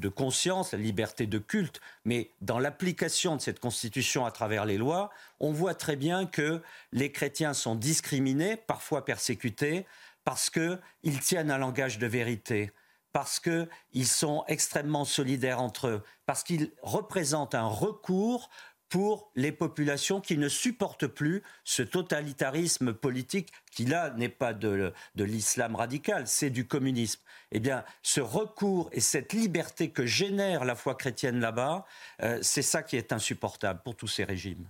[0.08, 5.11] conscience, la liberté de culte, mais dans l'application de cette constitution à travers les lois,
[5.40, 9.84] on voit très bien que les chrétiens sont discriminés, parfois persécutés,
[10.24, 12.72] parce qu'ils tiennent un langage de vérité
[13.12, 18.50] parce qu'ils sont extrêmement solidaires entre eux, parce qu'ils représentent un recours
[18.88, 24.92] pour les populations qui ne supportent plus ce totalitarisme politique qui là n'est pas de,
[25.16, 27.20] l'islam radical, c'est du communisme.
[27.50, 31.87] Eh bien, ce recours et cette liberté que génère la foi chrétienne là-bas,
[32.22, 34.68] euh, c'est ça qui est insupportable pour tous ces régimes.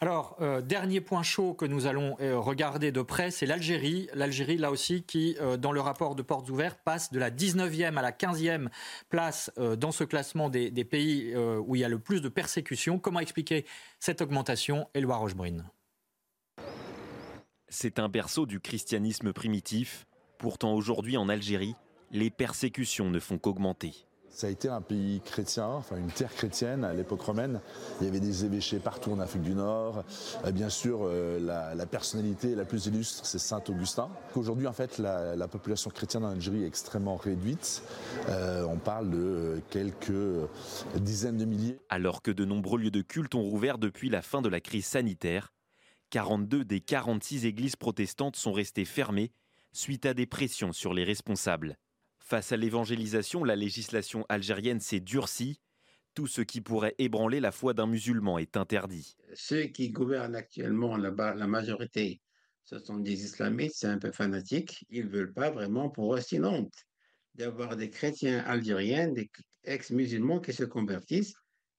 [0.00, 4.08] Alors, euh, dernier point chaud que nous allons euh, regarder de près, c'est l'Algérie.
[4.14, 8.02] L'Algérie, là aussi, qui, dans le rapport de Portes Ouvertes, passe de la 19e à
[8.02, 8.68] la 15e
[9.08, 12.98] place dans ce classement des, des pays où il y a le plus de persécutions.
[12.98, 13.66] Comment expliquer
[14.00, 15.64] cette augmentation Éloi Rochebrune?
[17.68, 20.06] C'est un berceau du christianisme primitif.
[20.38, 21.74] Pourtant aujourd'hui en Algérie,
[22.12, 24.06] les persécutions ne font qu'augmenter.
[24.30, 27.60] Ça a été un pays chrétien, enfin une terre chrétienne à l'époque romaine.
[28.00, 30.04] Il y avait des évêchés partout en Afrique du Nord.
[30.44, 34.10] Euh, bien sûr, euh, la, personnalité la plus illustre, c'est Saint Augustin.
[34.34, 37.82] Aujourd'hui, en fait, la, population chrétienne en Algérie est extrêmement réduite.
[38.28, 40.12] Euh, on parle de quelques
[40.96, 41.78] dizaines de milliers.
[41.88, 44.84] Alors que de nombreux lieux de culte ont rouvert depuis la fin de la crise
[44.84, 45.54] sanitaire,
[46.10, 49.32] 42 des 46 églises protestantes sont restées fermées
[49.72, 51.76] suite à des pressions sur les responsables.
[52.18, 55.60] Face à l'évangélisation, la législation algérienne s'est durcie.
[56.14, 59.16] Tout ce qui pourrait ébranler la foi d'un musulman est interdit.
[59.34, 62.20] Ceux qui gouvernent actuellement là-bas, la majorité,
[62.64, 64.84] ce sont des islamistes, c'est un peu fanatique.
[64.90, 66.20] Ils ne veulent pas vraiment, pour eux,
[67.34, 69.30] d'avoir des chrétiens algériens, des
[69.64, 71.34] ex-musulmans qui se convertissent.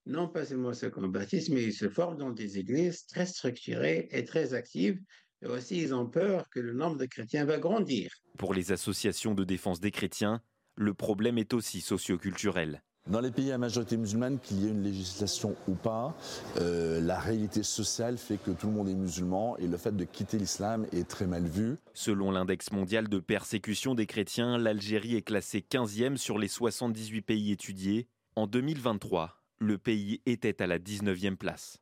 [0.08, 4.24] Non pas seulement se convertissent, mais ils se forment dans des églises très structurées et
[4.24, 5.00] très actives
[5.44, 8.12] et aussi, ils ont peur que le nombre de chrétiens va grandir.
[8.38, 10.42] Pour les associations de défense des chrétiens,
[10.76, 12.82] le problème est aussi socioculturel.
[13.08, 16.18] Dans les pays à majorité musulmane, qu'il y ait une législation ou pas,
[16.60, 20.04] euh, la réalité sociale fait que tout le monde est musulman et le fait de
[20.04, 21.78] quitter l'islam est très mal vu.
[21.94, 27.52] Selon l'index mondial de persécution des chrétiens, l'Algérie est classée 15e sur les 78 pays
[27.52, 28.10] étudiés.
[28.36, 31.80] En 2023, le pays était à la 19e place.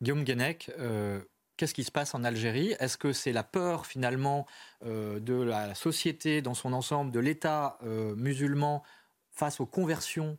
[0.00, 1.20] Guillaume Guenec, euh,
[1.58, 2.76] Qu'est-ce qui se passe en Algérie?
[2.78, 4.46] Est-ce que c'est la peur finalement
[4.84, 8.84] euh, de la société dans son ensemble, de l'État euh, musulman
[9.32, 10.38] face aux conversions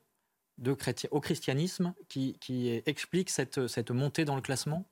[1.11, 2.37] au christianisme qui,
[2.85, 4.89] explique cette, montée dans le classement?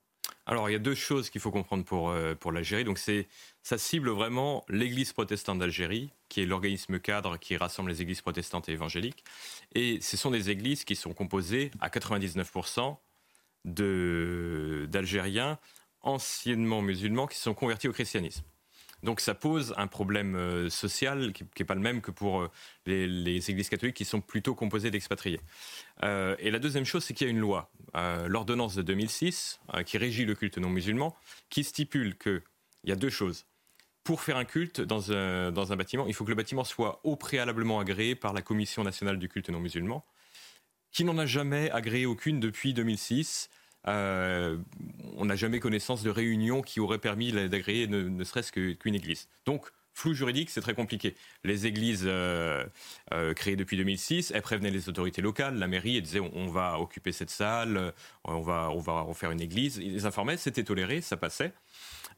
[0.50, 2.86] Alors, il y a deux choses qu'il faut comprendre pour, euh, pour l'Algérie.
[2.86, 3.28] Donc, c'est,
[3.64, 8.70] ça cible vraiment l'Église protestante d'Algérie, qui est l'organisme cadre qui rassemble les églises protestantes
[8.70, 9.26] et évangéliques.
[9.76, 12.96] Et ce sont des églises qui sont composées à 99%
[13.66, 15.60] d'Algériens
[16.00, 18.44] anciennement musulmans qui se sont convertis au christianisme.
[19.04, 22.52] Donc ça pose un problème euh, social qui n'est pas le même que pour euh,
[22.86, 25.40] les, églises catholiques qui sont plutôt composées d'expatriés.
[26.04, 27.72] Euh, et la deuxième chose, c'est qu'il y a une loi,
[28.28, 31.16] l'ordonnance de 2006, qui régit le culte non musulman,
[31.50, 32.42] qui stipule qu'il
[32.86, 33.46] y a deux choses.
[34.04, 37.02] Pour faire un culte dans un, dans un bâtiment, il faut que le bâtiment soit
[37.04, 40.06] au préalablement agréé par la Commission nationale du culte non musulman,
[40.92, 43.50] qui n'en a jamais agréé aucune depuis 2006
[43.88, 44.58] euh,
[45.16, 49.28] on n'a jamais connaissance de réunions qui auraient permis d'agréer ne, serait-ce qu'une église.
[49.46, 51.16] Donc, flou juridique, c'est très compliqué.
[51.44, 52.64] Les églises euh,
[53.14, 56.80] euh, créées depuis 2006, elles prévenaient les autorités locales, la mairie, elles disaient on, va
[56.80, 59.78] occuper cette salle, on va, on va une église.
[59.78, 61.54] Ils les informaient, c'était toléré, ça passait.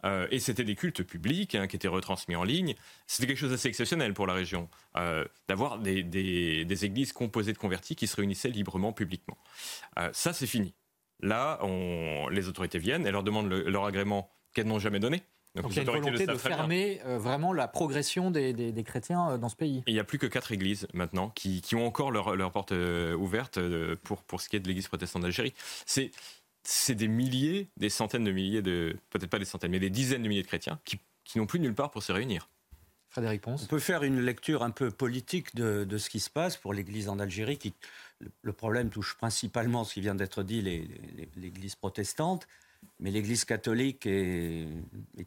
[0.03, 2.75] et c'était des cultes publics hein, qui étaient retransmis en ligne.
[3.07, 4.67] C'était quelque chose d'assez exceptionnel pour la région,
[5.47, 9.37] d'avoir des, églises composées de convertis qui se réunissaient librement, publiquement.
[10.11, 10.73] ça, c'est fini.
[11.21, 11.59] Là,
[12.31, 15.23] les autorités viennent et leur demandent leur agrément qu'elles n'ont jamais donné.
[15.55, 19.37] Donc, il y a une volonté de fermer euh, vraiment la progression des, chrétiens euh,
[19.37, 19.83] dans ce pays.
[19.87, 23.15] il n'y a plus que quatre églises maintenant qui, ont encore leur, leur porte euh,
[23.15, 23.59] ouverte
[24.03, 25.53] pour, pour ce qui est de l'église protestante d'Algérie.
[25.85, 26.11] C'est,
[26.63, 30.21] c'est des milliers, des centaines de milliers de, peut-être pas des centaines, mais des dizaines
[30.21, 32.47] de milliers de chrétiens qui, qui n'ont plus nulle part pour se réunir.
[33.09, 33.63] Frédéric Ponce.
[33.63, 36.73] On peut faire une lecture un peu politique de, de ce qui se passe pour
[36.73, 37.73] l'Église en Algérie, qui
[38.41, 40.61] le problème touche principalement ce qui vient d'être dit,
[41.35, 42.47] l'Église protestante,
[42.99, 44.67] mais l'Église catholique est,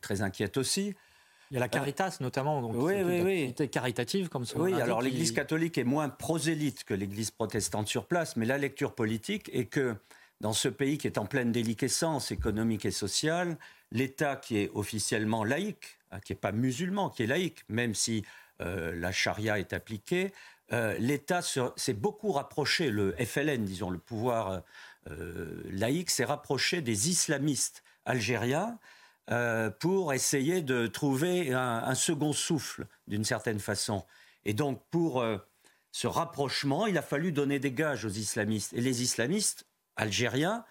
[0.00, 0.94] très inquiète aussi.
[1.50, 3.68] Il y a la Caritas notamment, donc oui, oui, oui.
[3.68, 4.58] caritative comme ça.
[4.58, 8.94] Oui, alors l'Église catholique est moins prosélyte que l'Église protestante sur place, mais la lecture
[8.94, 9.94] politique est que
[10.42, 13.56] dans ce pays qui est en pleine déliquescence économique et sociale,
[13.92, 18.24] l'État qui est officiellement laïque, hein, qui n'est pas musulman, qui est laïque, même si
[18.60, 20.32] euh, la charia est appliquée,
[20.72, 24.62] euh, l'État s'est beaucoup rapproché, le FLN, disons, le pouvoir
[25.10, 28.78] euh, laïque, s'est rapproché des islamistes algériens
[29.30, 34.04] euh, pour essayer de trouver un, second souffle, d'une certaine façon.
[34.44, 35.24] Et donc, pour
[35.92, 38.72] ce rapprochement, il a fallu donner des gages aux islamistes.
[38.72, 40.64] Et les islamistes algériens,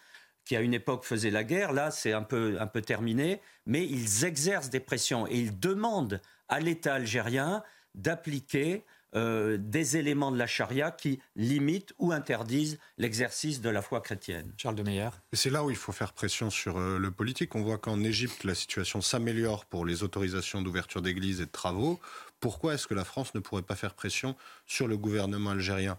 [0.45, 3.85] qui à une époque faisaient la guerre, là, c'est un peu, un peu terminé, mais
[3.85, 7.63] ils exercent des pressions et ils demandent à l'État algérien
[7.95, 13.99] d'appliquer euh, des éléments de la charia qui limitent ou interdisent l'exercice de la foi
[13.99, 14.53] chrétienne.
[14.55, 15.09] Charles de Meyer.
[15.33, 17.53] C'est là où il faut faire pression sur euh, le politique.
[17.55, 21.99] On voit qu'en Égypte, la situation s'améliore pour les autorisations d'ouverture d'églises et de travaux.
[22.39, 25.97] Pourquoi est-ce que la France ne pourrait pas faire pression sur le gouvernement algérien?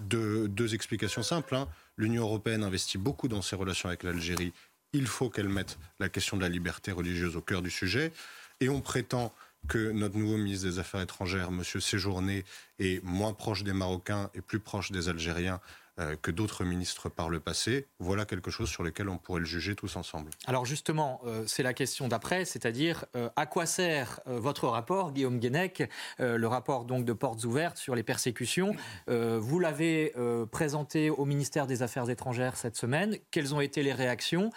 [0.00, 1.54] De, Deux explications simples.
[1.54, 1.68] Hein.
[1.96, 4.52] L'Union européenne investit beaucoup dans ses relations avec l'Algérie.
[4.92, 8.12] Il faut qu'elle mette la question de la liberté religieuse au cœur du sujet.
[8.60, 9.32] Et on prétend
[9.68, 11.62] que notre nouveau ministre des Affaires étrangères, M.
[11.64, 12.44] Séjourné,
[12.78, 15.60] est moins proche des Marocains et plus proche des Algériens
[16.00, 19.46] euh, que d'autres ministres par le passé, voilà quelque chose sur lequel on pourrait le
[19.46, 20.30] juger tous ensemble.
[20.46, 25.38] Alors justement, euh, c'est la question d'après, c'est-à-dire euh, à quoi sert votre rapport, Guillaume
[25.38, 25.88] Guénec,
[26.18, 28.74] le rapport donc de portes ouvertes sur les persécutions?
[29.06, 30.12] vous l'avez
[30.50, 33.16] présenté au ministère des Affaires étrangères cette semaine.
[33.30, 34.50] Quelles ont été les réactions?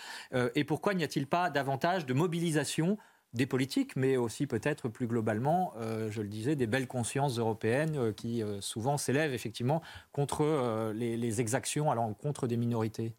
[0.56, 2.98] Et pourquoi n'y a-t-il pas davantage de mobilisation
[3.38, 7.96] des politiques, mais aussi peut-être plus globalement, euh, je le disais, des belles consciences européennes
[7.98, 9.82] euh, qui euh, souvent s'élèvent effectivement
[10.12, 13.14] contre les, exactions à l'encontre des minorités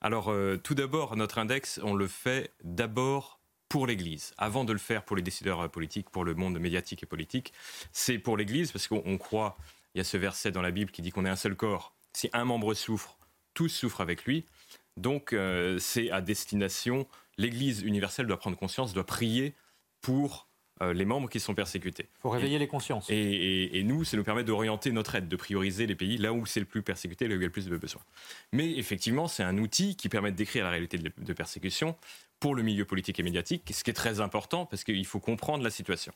[0.00, 0.32] Alors,
[0.62, 5.16] tout d'abord, notre index, on le fait d'abord pour l'Église, avant de le faire pour
[5.16, 7.52] les décideurs politiques, pour le monde médiatique et politique.
[7.92, 9.58] C'est pour l'Église parce qu'on croit,
[9.94, 11.94] il y a ce verset dans la Bible qui dit qu'on est un seul corps.
[12.14, 13.18] Si un membre souffre,
[13.52, 14.46] tous souffrent avec lui.
[14.96, 15.36] Donc,
[15.78, 17.06] c'est à destination
[17.38, 19.54] l'Église universelle doit prendre conscience, doit prier
[20.00, 20.48] pour
[20.82, 22.08] euh, les membres qui sont persécutés.
[22.16, 23.06] Il faut réveiller les consciences.
[23.08, 26.60] Et, nous, ça nous permet d'orienter notre aide, de prioriser les pays là où c'est
[26.60, 28.02] le plus persécuté, là où il y a le plus de besoins.
[28.52, 31.94] Mais effectivement, c'est un outil qui permet de décrire la réalité de, persécution
[32.40, 35.62] pour le milieu politique et médiatique, ce qui est très important parce qu'il faut comprendre
[35.62, 36.12] la situation.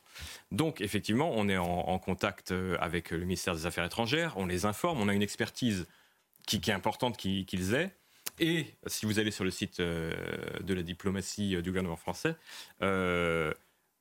[0.51, 4.65] Donc, effectivement, on est en, contact euh, avec le ministère des Affaires étrangères, on les
[4.65, 5.87] informe, on a une expertise
[6.47, 7.95] qui, qui est importante qu'ils aient.
[8.39, 10.13] Et si vous allez sur le site euh,
[10.61, 12.37] de la diplomatie euh, du gouvernement français,
[12.83, 13.53] euh,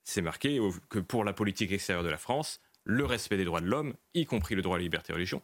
[0.03, 0.59] c'est marqué
[0.89, 4.25] que pour la politique extérieure de la France, le respect des droits de l'homme, y
[4.25, 5.41] compris le droit à la liberté de religion,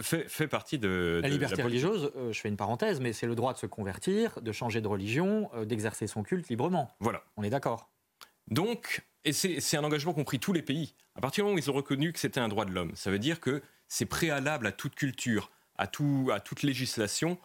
[0.00, 2.10] fait, fait partie de, la liberté religieuse.
[2.32, 5.48] je fais une parenthèse, mais c'est le droit de se convertir, de changer de religion,
[5.64, 6.90] d'exercer son culte librement.
[6.98, 7.22] Voilà.
[7.36, 7.88] On est d'accord.
[8.48, 10.94] Donc, et c'est un engagement qu'ont pris tous les pays.
[11.14, 13.12] À partir du moment où ils ont reconnu que c'était un droit de l'homme, ça
[13.12, 17.38] veut dire que c'est préalable à toute culture, à, tout, à toute législation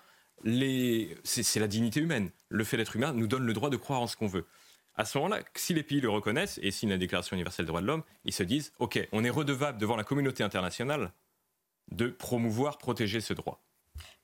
[0.43, 2.31] c'est la dignité humaine.
[2.49, 4.45] Le fait d'être humain nous donne le droit de croire en ce qu'on veut.
[4.95, 7.81] À ce moment-là, si les pays le reconnaissent et signent la Déclaration universelle des droits
[7.81, 11.13] de l'homme, ils se disent OK, on est redevable devant la communauté internationale
[11.91, 13.63] de promouvoir, protéger ce droit.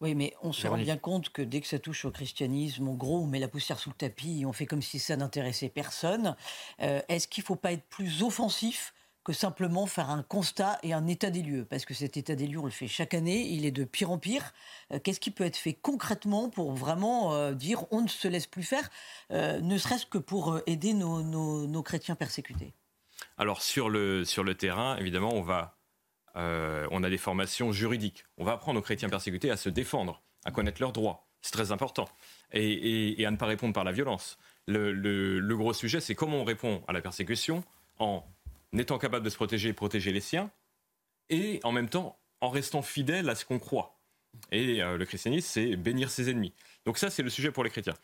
[0.02, 2.94] Oui, mais on se rend bien compte que dès que ça touche au christianisme, en
[2.94, 5.70] gros, on met la poussière sous le tapis et on fait comme si ça n'intéressait
[5.70, 6.36] personne.
[6.82, 8.94] Euh, est-ce qu'il ne faut pas être plus offensif
[9.26, 11.66] que simplement faire un constat et un état des lieux.
[11.66, 14.12] Parce que cet état des lieux, on le fait chaque année, il est de pire
[14.12, 14.54] en pire.
[14.94, 18.46] Euh, qu'est-ce qui peut être fait concrètement pour vraiment euh, dire on ne se laisse
[18.46, 18.88] plus faire,
[19.32, 22.74] euh, ne serait-ce que pour aider nos, chrétiens persécutés?
[23.38, 25.76] Alors sur le, sur le terrain, évidemment, on, va,
[26.36, 28.26] on a des formations juridiques.
[28.38, 31.26] On va apprendre aux chrétiens persécutés à se défendre, à connaître leurs droits.
[31.42, 32.08] C'est très important.
[32.54, 34.38] Et, et, à ne pas répondre par la violence.
[34.68, 37.64] Le, le, le gros sujet, c'est comment on répond à la persécution
[38.00, 38.24] en
[38.74, 40.52] étant capable de se protéger et protéger les siens,
[41.30, 43.96] et en même temps en restant fidèle à ce qu'on croit.
[44.52, 46.54] Et euh, le christianisme, c'est bénir ses ennemis.
[46.86, 47.96] Donc ça, c'est le sujet pour les chrétiens.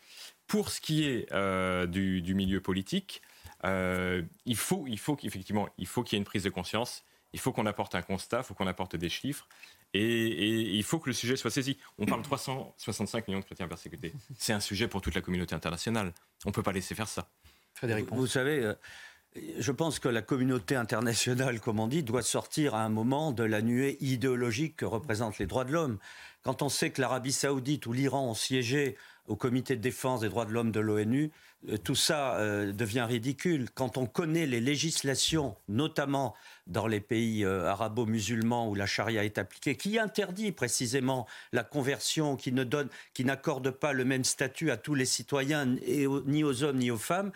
[0.48, 3.22] Pour ce qui est euh, du, milieu politique,
[3.66, 7.04] euh, il faut, il faut qu'effectivement, il faut qu'il y ait une prise de conscience.
[7.34, 9.48] Il faut qu'on apporte un constat, il faut qu'on apporte des chiffres,
[9.94, 11.78] et, il faut que le sujet soit saisi.
[11.98, 14.14] On parle de 365 millions de chrétiens persécutés.
[14.38, 16.14] C'est un sujet pour toute la communauté internationale.
[16.46, 17.30] On ne peut pas laisser faire ça.
[17.74, 18.74] Frédéric, vous savez,
[19.36, 23.44] je pense que la communauté internationale, comme on dit, doit sortir à un moment de
[23.44, 26.00] la nuée idéologique que représentent les droits de l'homme.
[26.44, 30.30] Quand on sait que l'Arabie saoudite ou l'Iran ont siégé au comité de défense des
[30.30, 31.32] droits de l'homme de l'ONU,
[31.70, 33.70] euh, tout ça euh, devient ridicule.
[33.74, 36.36] Quand on connaît les législations, notamment
[36.68, 42.36] dans les pays euh, arabo-musulmans où la charia est appliquée, qui interdit précisément la conversion,
[42.36, 46.64] qui ne donne, qui n'accorde pas le même statut à tous les citoyens, ni aux
[46.64, 47.32] hommes ni aux femmes,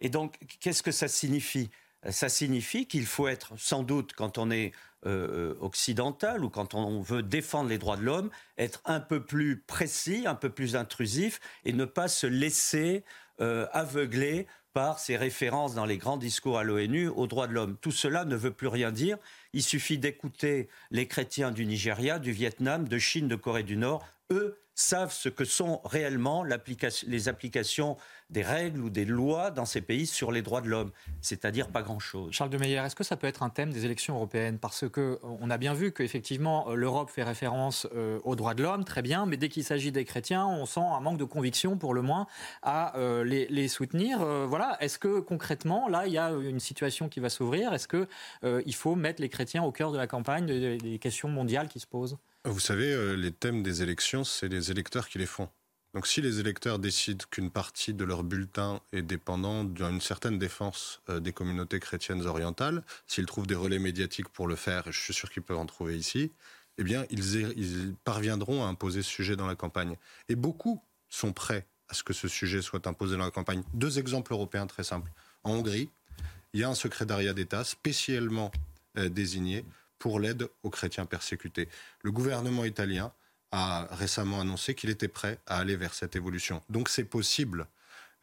[0.00, 1.70] et donc, qu'est-ce que ça signifie?
[2.10, 4.72] Ça signifie qu'il faut être, sans doute, quand on est
[5.06, 9.60] euh, occidental ou quand on veut défendre les droits de l'homme, être un peu plus
[9.60, 13.04] précis, un peu plus intrusif et ne pas se laisser
[13.40, 17.76] euh, aveugler par ces références dans les grands discours à l'ONU aux droits de l'homme.
[17.80, 19.16] Tout cela ne veut plus rien dire.
[19.52, 24.04] Il suffit d'écouter les chrétiens du Nigeria, du Vietnam, de Chine, de Corée du Nord.
[24.30, 27.96] Eux savent ce que sont réellement les applications
[28.28, 31.82] des règles ou des lois dans ces pays sur les droits de l'homme, c'est-à-dire pas
[31.82, 32.32] grand-chose.
[32.32, 34.58] Charles de Meyer, est-ce que ça peut être un thème des élections européennes?
[34.58, 38.62] Parce que euh, a bien vu qu'effectivement euh, l'Europe fait référence euh, aux droits de
[38.62, 41.78] l'homme, très bien, mais dès qu'il s'agit des chrétiens, on sent un manque de conviction
[41.78, 42.26] pour le moins
[42.62, 44.18] à les, soutenir.
[44.46, 47.72] voilà, est-ce que concrètement, là, il y a une situation qui va s'ouvrir?
[47.72, 48.06] Est-ce que
[48.44, 51.86] il faut mettre les chrétiens au cœur de la campagne des questions mondiales qui se
[51.86, 52.18] posent?
[52.46, 55.48] Vous savez, les thèmes des élections, c'est les électeurs qui les font.
[55.94, 61.00] Donc si les électeurs décident qu'une partie de leur bulletin est dépendant d'une certaine défense
[61.08, 65.00] euh, des communautés chrétiennes orientales, s'ils trouvent des relais médiatiques pour le faire, et je
[65.00, 66.30] suis sûr qu'ils peuvent en trouver ici,
[66.78, 69.96] eh bien ils, parviendront à imposer ce sujet dans la campagne.
[70.28, 73.62] Et beaucoup sont prêts à ce que ce sujet soit imposé dans la campagne.
[73.74, 75.10] Deux exemples européens très simples.
[75.42, 75.88] En Hongrie,
[76.52, 78.52] il y a un secrétariat d'État spécialement
[78.98, 79.64] euh, désigné
[79.98, 81.68] pour l'aide aux chrétiens persécutés.
[82.02, 83.12] Le gouvernement italien
[83.52, 86.62] a récemment annoncé qu'il était prêt à aller vers cette évolution.
[86.68, 87.66] Donc c'est possible.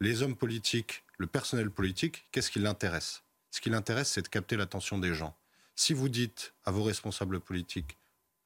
[0.00, 3.22] Les hommes politiques, le personnel politique, qu'est-ce qui l'intéresse?
[3.50, 5.36] Ce qui l'intéresse, c'est de capter l'attention des gens.
[5.76, 7.96] Si vous dites à vos responsables politiques,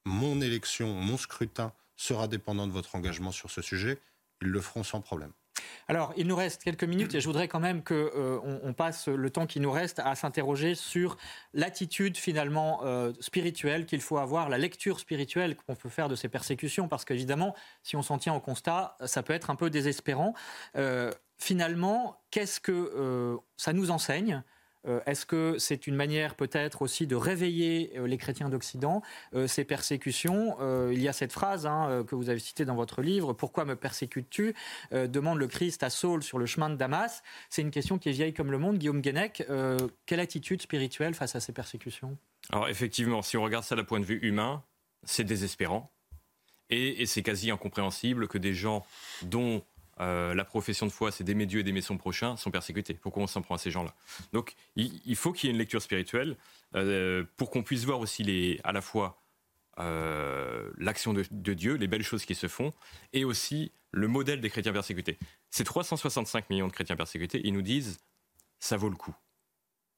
[0.05, 3.99] mon élection, mon scrutin sera dépendant de votre engagement sur ce sujet,
[4.41, 5.33] ils le feront sans problème.
[5.89, 9.09] Alors, il nous reste quelques minutes et je voudrais quand même qu'on euh, on passe
[9.09, 11.17] le temps qui nous reste à s'interroger sur
[11.55, 16.29] l'attitude finalement euh, spirituelle qu'il faut avoir, la lecture spirituelle qu'on peut faire de ces
[16.29, 20.35] persécutions, parce qu'évidemment, si on s'en tient au constat, ça peut être un peu désespérant.
[20.77, 24.43] Euh, finalement, qu'est-ce que ça nous enseigne
[24.87, 29.03] euh, est-ce que c'est une manière peut-être aussi de réveiller euh, les chrétiens d'Occident,
[29.35, 30.57] euh, ces persécutions?
[30.91, 33.77] Il y a cette phrase hein, que vous avez citée dans votre livre, Pourquoi me
[33.77, 34.55] persécutes-tu?
[34.93, 37.23] Demande le Christ à Saul sur le chemin de Damas.
[37.51, 38.79] C'est une question qui est vieille comme le monde.
[38.79, 39.45] Guillaume Guénec,
[40.07, 42.17] quelle attitude spirituelle face à ces persécutions?
[42.51, 44.63] Alors effectivement, si on regarde ça d'un point de vue humain,
[45.05, 45.91] c'est désespérant.
[46.71, 48.85] et c'est quasi incompréhensible que des gens
[49.23, 49.63] dont
[50.01, 52.95] euh, la profession de foi, c'est d'aimer Dieu et d'aimer son prochain, sont persécutés.
[52.95, 53.95] Pourquoi on s'en prend à ces gens-là?
[54.33, 56.37] Donc, il, faut qu'il y ait une lecture spirituelle
[56.75, 59.21] euh, pour qu'on puisse voir aussi les, à la fois
[59.81, 62.73] euh, l'action de, Dieu, les belles choses qui se font,
[63.13, 65.19] et aussi le modèle des chrétiens persécutés.
[65.51, 67.99] Ces 365 millions de chrétiens persécutés, ils nous disent
[68.61, 69.15] ça vaut le coup.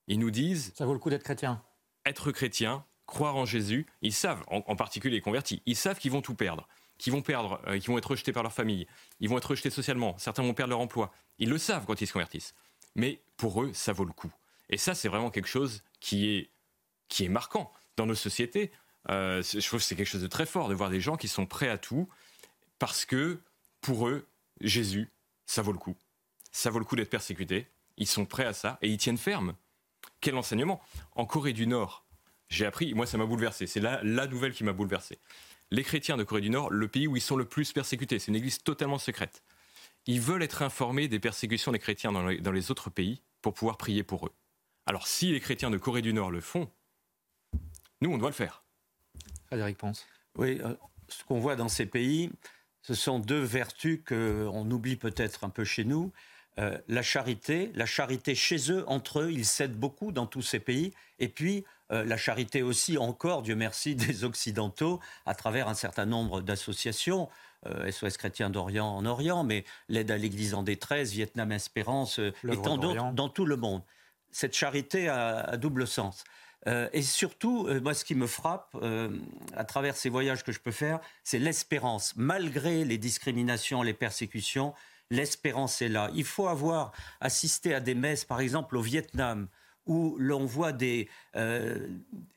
[0.06, 1.62] Ils nous disent ça vaut le coup d'être chrétien.
[2.06, 6.22] Être chrétien, croire en Jésus, ils savent, en particulier les convertis, ils savent qu'ils vont
[6.22, 6.66] tout perdre
[7.00, 8.86] qui vont perdre, euh, qui vont être rejetés par leur famille,
[9.20, 11.10] ils vont être rejetés socialement, certains vont perdre leur emploi.
[11.38, 12.54] Ils le savent quand ils se convertissent.
[12.94, 14.30] Mais pour eux, ça vaut le coup.
[14.68, 16.50] Et ça, c'est vraiment quelque chose qui est,
[17.08, 18.70] qui est marquant dans nos sociétés.
[19.08, 21.26] Euh, je trouve que c'est quelque chose de très fort de voir des gens qui
[21.26, 22.06] sont prêts à tout
[22.78, 23.40] parce que
[23.80, 24.28] pour eux,
[24.60, 25.10] Jésus,
[25.46, 25.96] ça vaut le coup.
[26.52, 27.66] Ça vaut le coup d'être persécuté.
[27.96, 29.54] Ils sont prêts à ça et ils tiennent ferme.
[30.20, 30.82] Quel enseignement
[31.14, 32.04] En Corée du Nord,
[32.50, 35.18] j'ai appris, moi ça m'a bouleversé, c'est la, la nouvelle qui m'a bouleversé
[35.70, 38.18] les chrétiens de Corée du Nord, le pays où ils sont le plus persécutés.
[38.18, 39.42] C'est une église totalement secrète.
[40.06, 44.02] Ils veulent être informés des persécutions des chrétiens dans les, autres pays pour pouvoir prier
[44.02, 44.32] pour eux.
[44.86, 46.70] Alors si les chrétiens de Corée du Nord le font,
[48.00, 48.64] nous, on doit le faire.
[49.46, 50.06] Frédéric Ponce.
[50.36, 50.74] Oui, euh,
[51.08, 52.30] ce qu'on voit dans ces pays,
[52.82, 56.12] ce sont deux vertus qu'on oublie peut-être un peu chez nous.
[56.58, 60.60] Euh, la charité, la charité chez eux, entre eux, ils cèdent beaucoup dans tous ces
[60.60, 60.92] pays.
[61.18, 66.06] Et puis, euh, la charité aussi, encore, Dieu merci, des Occidentaux, à travers un certain
[66.06, 67.28] nombre d'associations.
[67.64, 72.56] SOS euh, Chrétien d'Orient en Orient, mais l'aide à l'Église en détresse, Vietnam Espérance, et
[72.62, 73.82] tant d'autres dans tout le monde.
[74.30, 76.24] Cette charité a, double sens.
[76.66, 78.76] et surtout, moi, ce qui me frappe
[79.54, 82.14] à travers ces voyages que je peux faire, c'est l'espérance.
[82.16, 84.72] Malgré les discriminations, les persécutions,
[85.10, 86.10] l'espérance est là.
[86.14, 89.48] Il faut avoir assisté à des messes, par exemple au Vietnam,
[89.86, 90.72] où l'on voit
[91.36, 91.88] euh,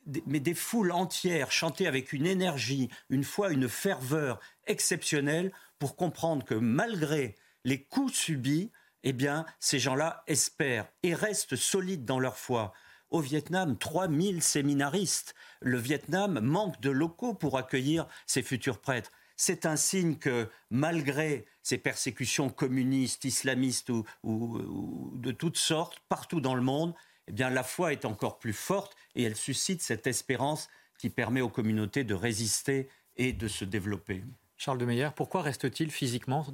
[0.05, 5.95] des, mais des foules entières chanter avec une énergie, une foi, une ferveur exceptionnelle pour
[5.95, 8.71] comprendre que malgré les coups subis,
[9.03, 12.73] eh bien, ces gens-là espèrent et restent solides dans leur foi.
[13.09, 15.35] Au Vietnam, 3000 séminaristes.
[15.61, 21.45] Le Vietnam manque de locaux pour accueillir ses futurs prêtres c'est un signe que malgré
[21.61, 23.91] ces persécutions communistes, islamistes
[24.23, 26.93] ou, de toutes sortes, partout dans le monde,
[27.27, 31.41] eh bien, la foi est encore plus forte et elle suscite cette espérance qui permet
[31.41, 34.23] aux communautés de résister et de se développer.
[34.57, 36.45] Charles de Meyer, pourquoi restent-ils physiquement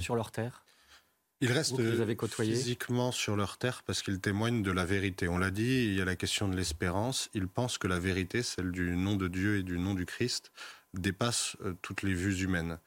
[0.00, 0.64] sur leur terre?
[1.40, 1.80] Ils restent
[2.28, 5.28] physiquement sur leur terre parce qu'ils témoignent de la vérité.
[5.28, 7.30] On l'a dit, il y a la question de l'espérance.
[7.32, 10.50] Ils pensent que la vérité, celle du nom de Dieu et du nom du Christ,
[10.94, 12.78] dépasse euh, toutes les vues humaines.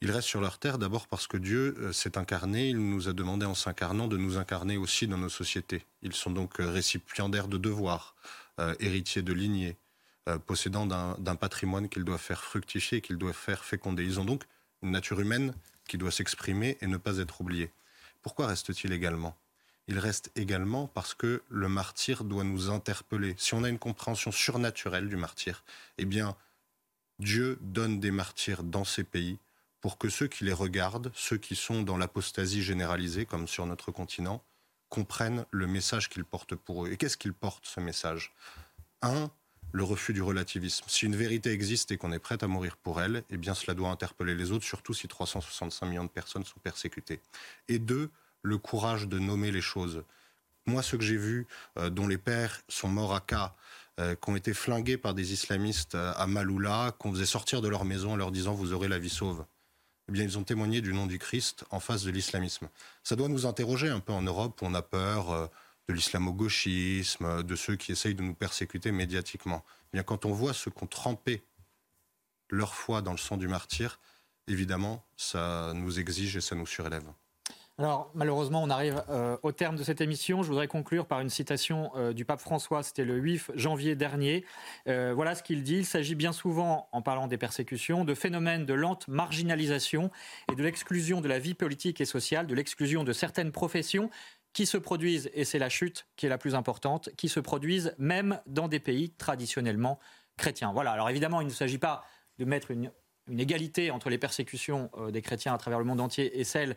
[0.00, 3.12] Ils restent sur leur terre d'abord parce que Dieu euh, s'est incarné, il nous a
[3.12, 5.84] demandé en s'incarnant de nous incarner aussi dans nos sociétés.
[6.02, 8.14] Ils sont donc euh, récipiendaires de devoirs,
[8.80, 9.76] héritiers de lignées,
[10.46, 14.02] possédant d'un patrimoine qu'ils doivent faire fructifier, qu'ils doivent faire féconder.
[14.02, 14.42] Ils ont donc
[14.82, 15.54] une nature humaine
[15.86, 17.70] qui doit s'exprimer et ne pas être oubliée.
[18.20, 19.36] Pourquoi reste-t-il également?
[19.86, 23.36] Il reste également parce que le martyr doit nous interpeller.
[23.38, 25.62] Si on a une compréhension surnaturelle du martyr,
[25.96, 26.36] eh bien,
[27.18, 29.38] Dieu donne des martyrs dans ces pays
[29.80, 33.90] pour que ceux qui les regardent, ceux qui sont dans l'apostasie généralisée, comme sur notre
[33.90, 34.42] continent,
[34.88, 36.90] comprennent le message qu'ils portent pour eux.
[36.90, 38.32] Et qu'est-ce qu'ils portent, ce message?
[39.02, 39.30] Un,
[39.72, 40.84] le refus du relativisme.
[40.88, 43.74] Si une vérité existe et qu'on est prêt à mourir pour elle, eh bien cela
[43.74, 47.20] doit interpeller les autres, surtout si 365 millions de personnes sont persécutées.
[47.68, 48.10] Et deux,
[48.42, 50.04] le courage de nommer les choses.
[50.66, 51.46] Moi, ceux que j'ai vus,
[51.78, 53.54] euh, dont les pères sont morts à cas,
[53.98, 57.68] euh, qui ont été flingués par des islamistes euh, à Maloula, qu'on faisait sortir de
[57.68, 59.44] leur maison en leur disant vous aurez la vie sauve.
[60.08, 62.68] Eh bien, ils ont témoigné du nom du Christ en face de l'islamisme.
[63.02, 65.46] Ça doit nous interroger un peu en Europe où on a peur euh,
[65.88, 69.64] de l'islamo-gauchisme, de ceux qui essayent de nous persécuter médiatiquement.
[69.86, 71.42] Eh bien, quand on voit ceux qui ont trempé
[72.50, 73.98] leur foi dans le sang du martyr,
[74.46, 77.10] évidemment, ça nous exige et ça nous surélève.
[77.80, 80.42] Alors malheureusement, on arrive euh, au terme de cette émission.
[80.42, 84.44] Je voudrais conclure par une citation euh, du pape François, c'était le 8 janvier dernier.
[84.88, 85.76] Euh, voilà ce qu'il dit.
[85.76, 90.10] Il s'agit bien souvent, en parlant des persécutions, de phénomènes de lente marginalisation
[90.50, 94.10] et de l'exclusion de la vie politique et sociale, de l'exclusion de certaines professions
[94.54, 97.94] qui se produisent, et c'est la chute qui est la plus importante, qui se produisent
[97.96, 100.00] même dans des pays traditionnellement
[100.36, 100.72] chrétiens.
[100.72, 102.02] Voilà, alors évidemment, il ne s'agit pas
[102.38, 102.90] de mettre une,
[103.28, 106.74] une égalité entre les persécutions des chrétiens à travers le monde entier et celles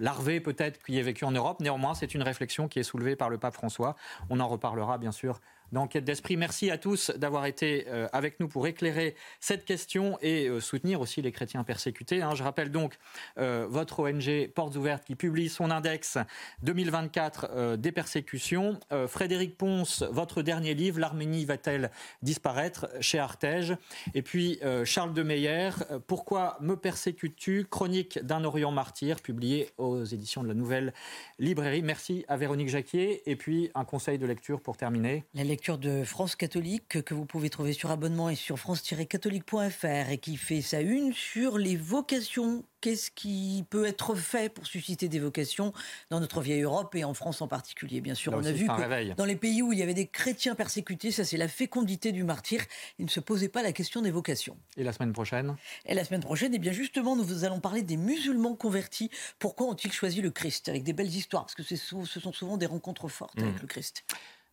[0.00, 1.60] larvé peut-être qui est vécu en Europe.
[1.60, 3.94] Néanmoins, c'est une réflexion qui est soulevée par le pape François.
[4.30, 5.40] On en reparlera bien sûr
[5.72, 6.36] d'enquête d'esprit.
[6.36, 11.00] Merci à tous d'avoir été euh, avec nous pour éclairer cette question et euh, soutenir
[11.00, 12.22] aussi les chrétiens persécutés.
[12.22, 12.34] Hein.
[12.34, 12.98] Je rappelle donc
[13.38, 16.18] euh, votre ONG Portes Ouvertes qui publie son index
[16.62, 18.78] 2024 des persécutions.
[19.08, 21.90] Frédéric Ponce, votre dernier livre, L'Arménie va-t-elle
[22.22, 22.88] disparaître?
[23.00, 23.76] Chez Artege
[24.14, 25.70] Et puis Charles de Meyer,
[26.06, 27.66] Pourquoi me persécutes-tu?
[27.70, 30.92] Chronique d'un Orient martyr, publié aux éditions de la Nouvelle
[31.38, 31.82] Librairie.
[31.82, 33.22] Merci à Véronique Jacquier.
[33.30, 35.24] Et puis un conseil de lecture pour terminer
[35.68, 40.62] de France catholique que vous pouvez trouver sur abonnement et sur france-catholique.fr et qui fait
[40.62, 42.64] sa une sur les vocations.
[42.80, 45.74] Qu'est-ce qui peut être fait pour susciter des vocations
[46.08, 48.00] dans notre vieille Europe et en France en particulier?
[48.00, 50.54] Bien sûr, on a vu que dans les pays où il y avait des chrétiens
[50.54, 52.64] persécutés, ça c'est la fécondité du martyr,
[52.98, 54.56] il ne se posait pas la question des vocations.
[54.78, 55.56] Et la semaine prochaine?
[55.84, 59.10] Et la semaine prochaine, et eh bien justement, nous allons parler des musulmans convertis.
[59.38, 60.70] Pourquoi ont-ils choisi le Christ?
[60.70, 63.60] Avec des belles histoires, parce que ce sont souvent des rencontres fortes avec mmh.
[63.60, 64.04] le Christ.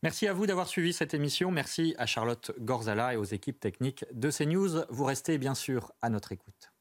[0.03, 1.49] Merci à vous d'avoir suivi cette émission.
[1.49, 4.85] Merci à Charlotte Gorzala et aux équipes techniques de CNews.
[4.89, 6.71] Vous restez bien sûr à notre écoute.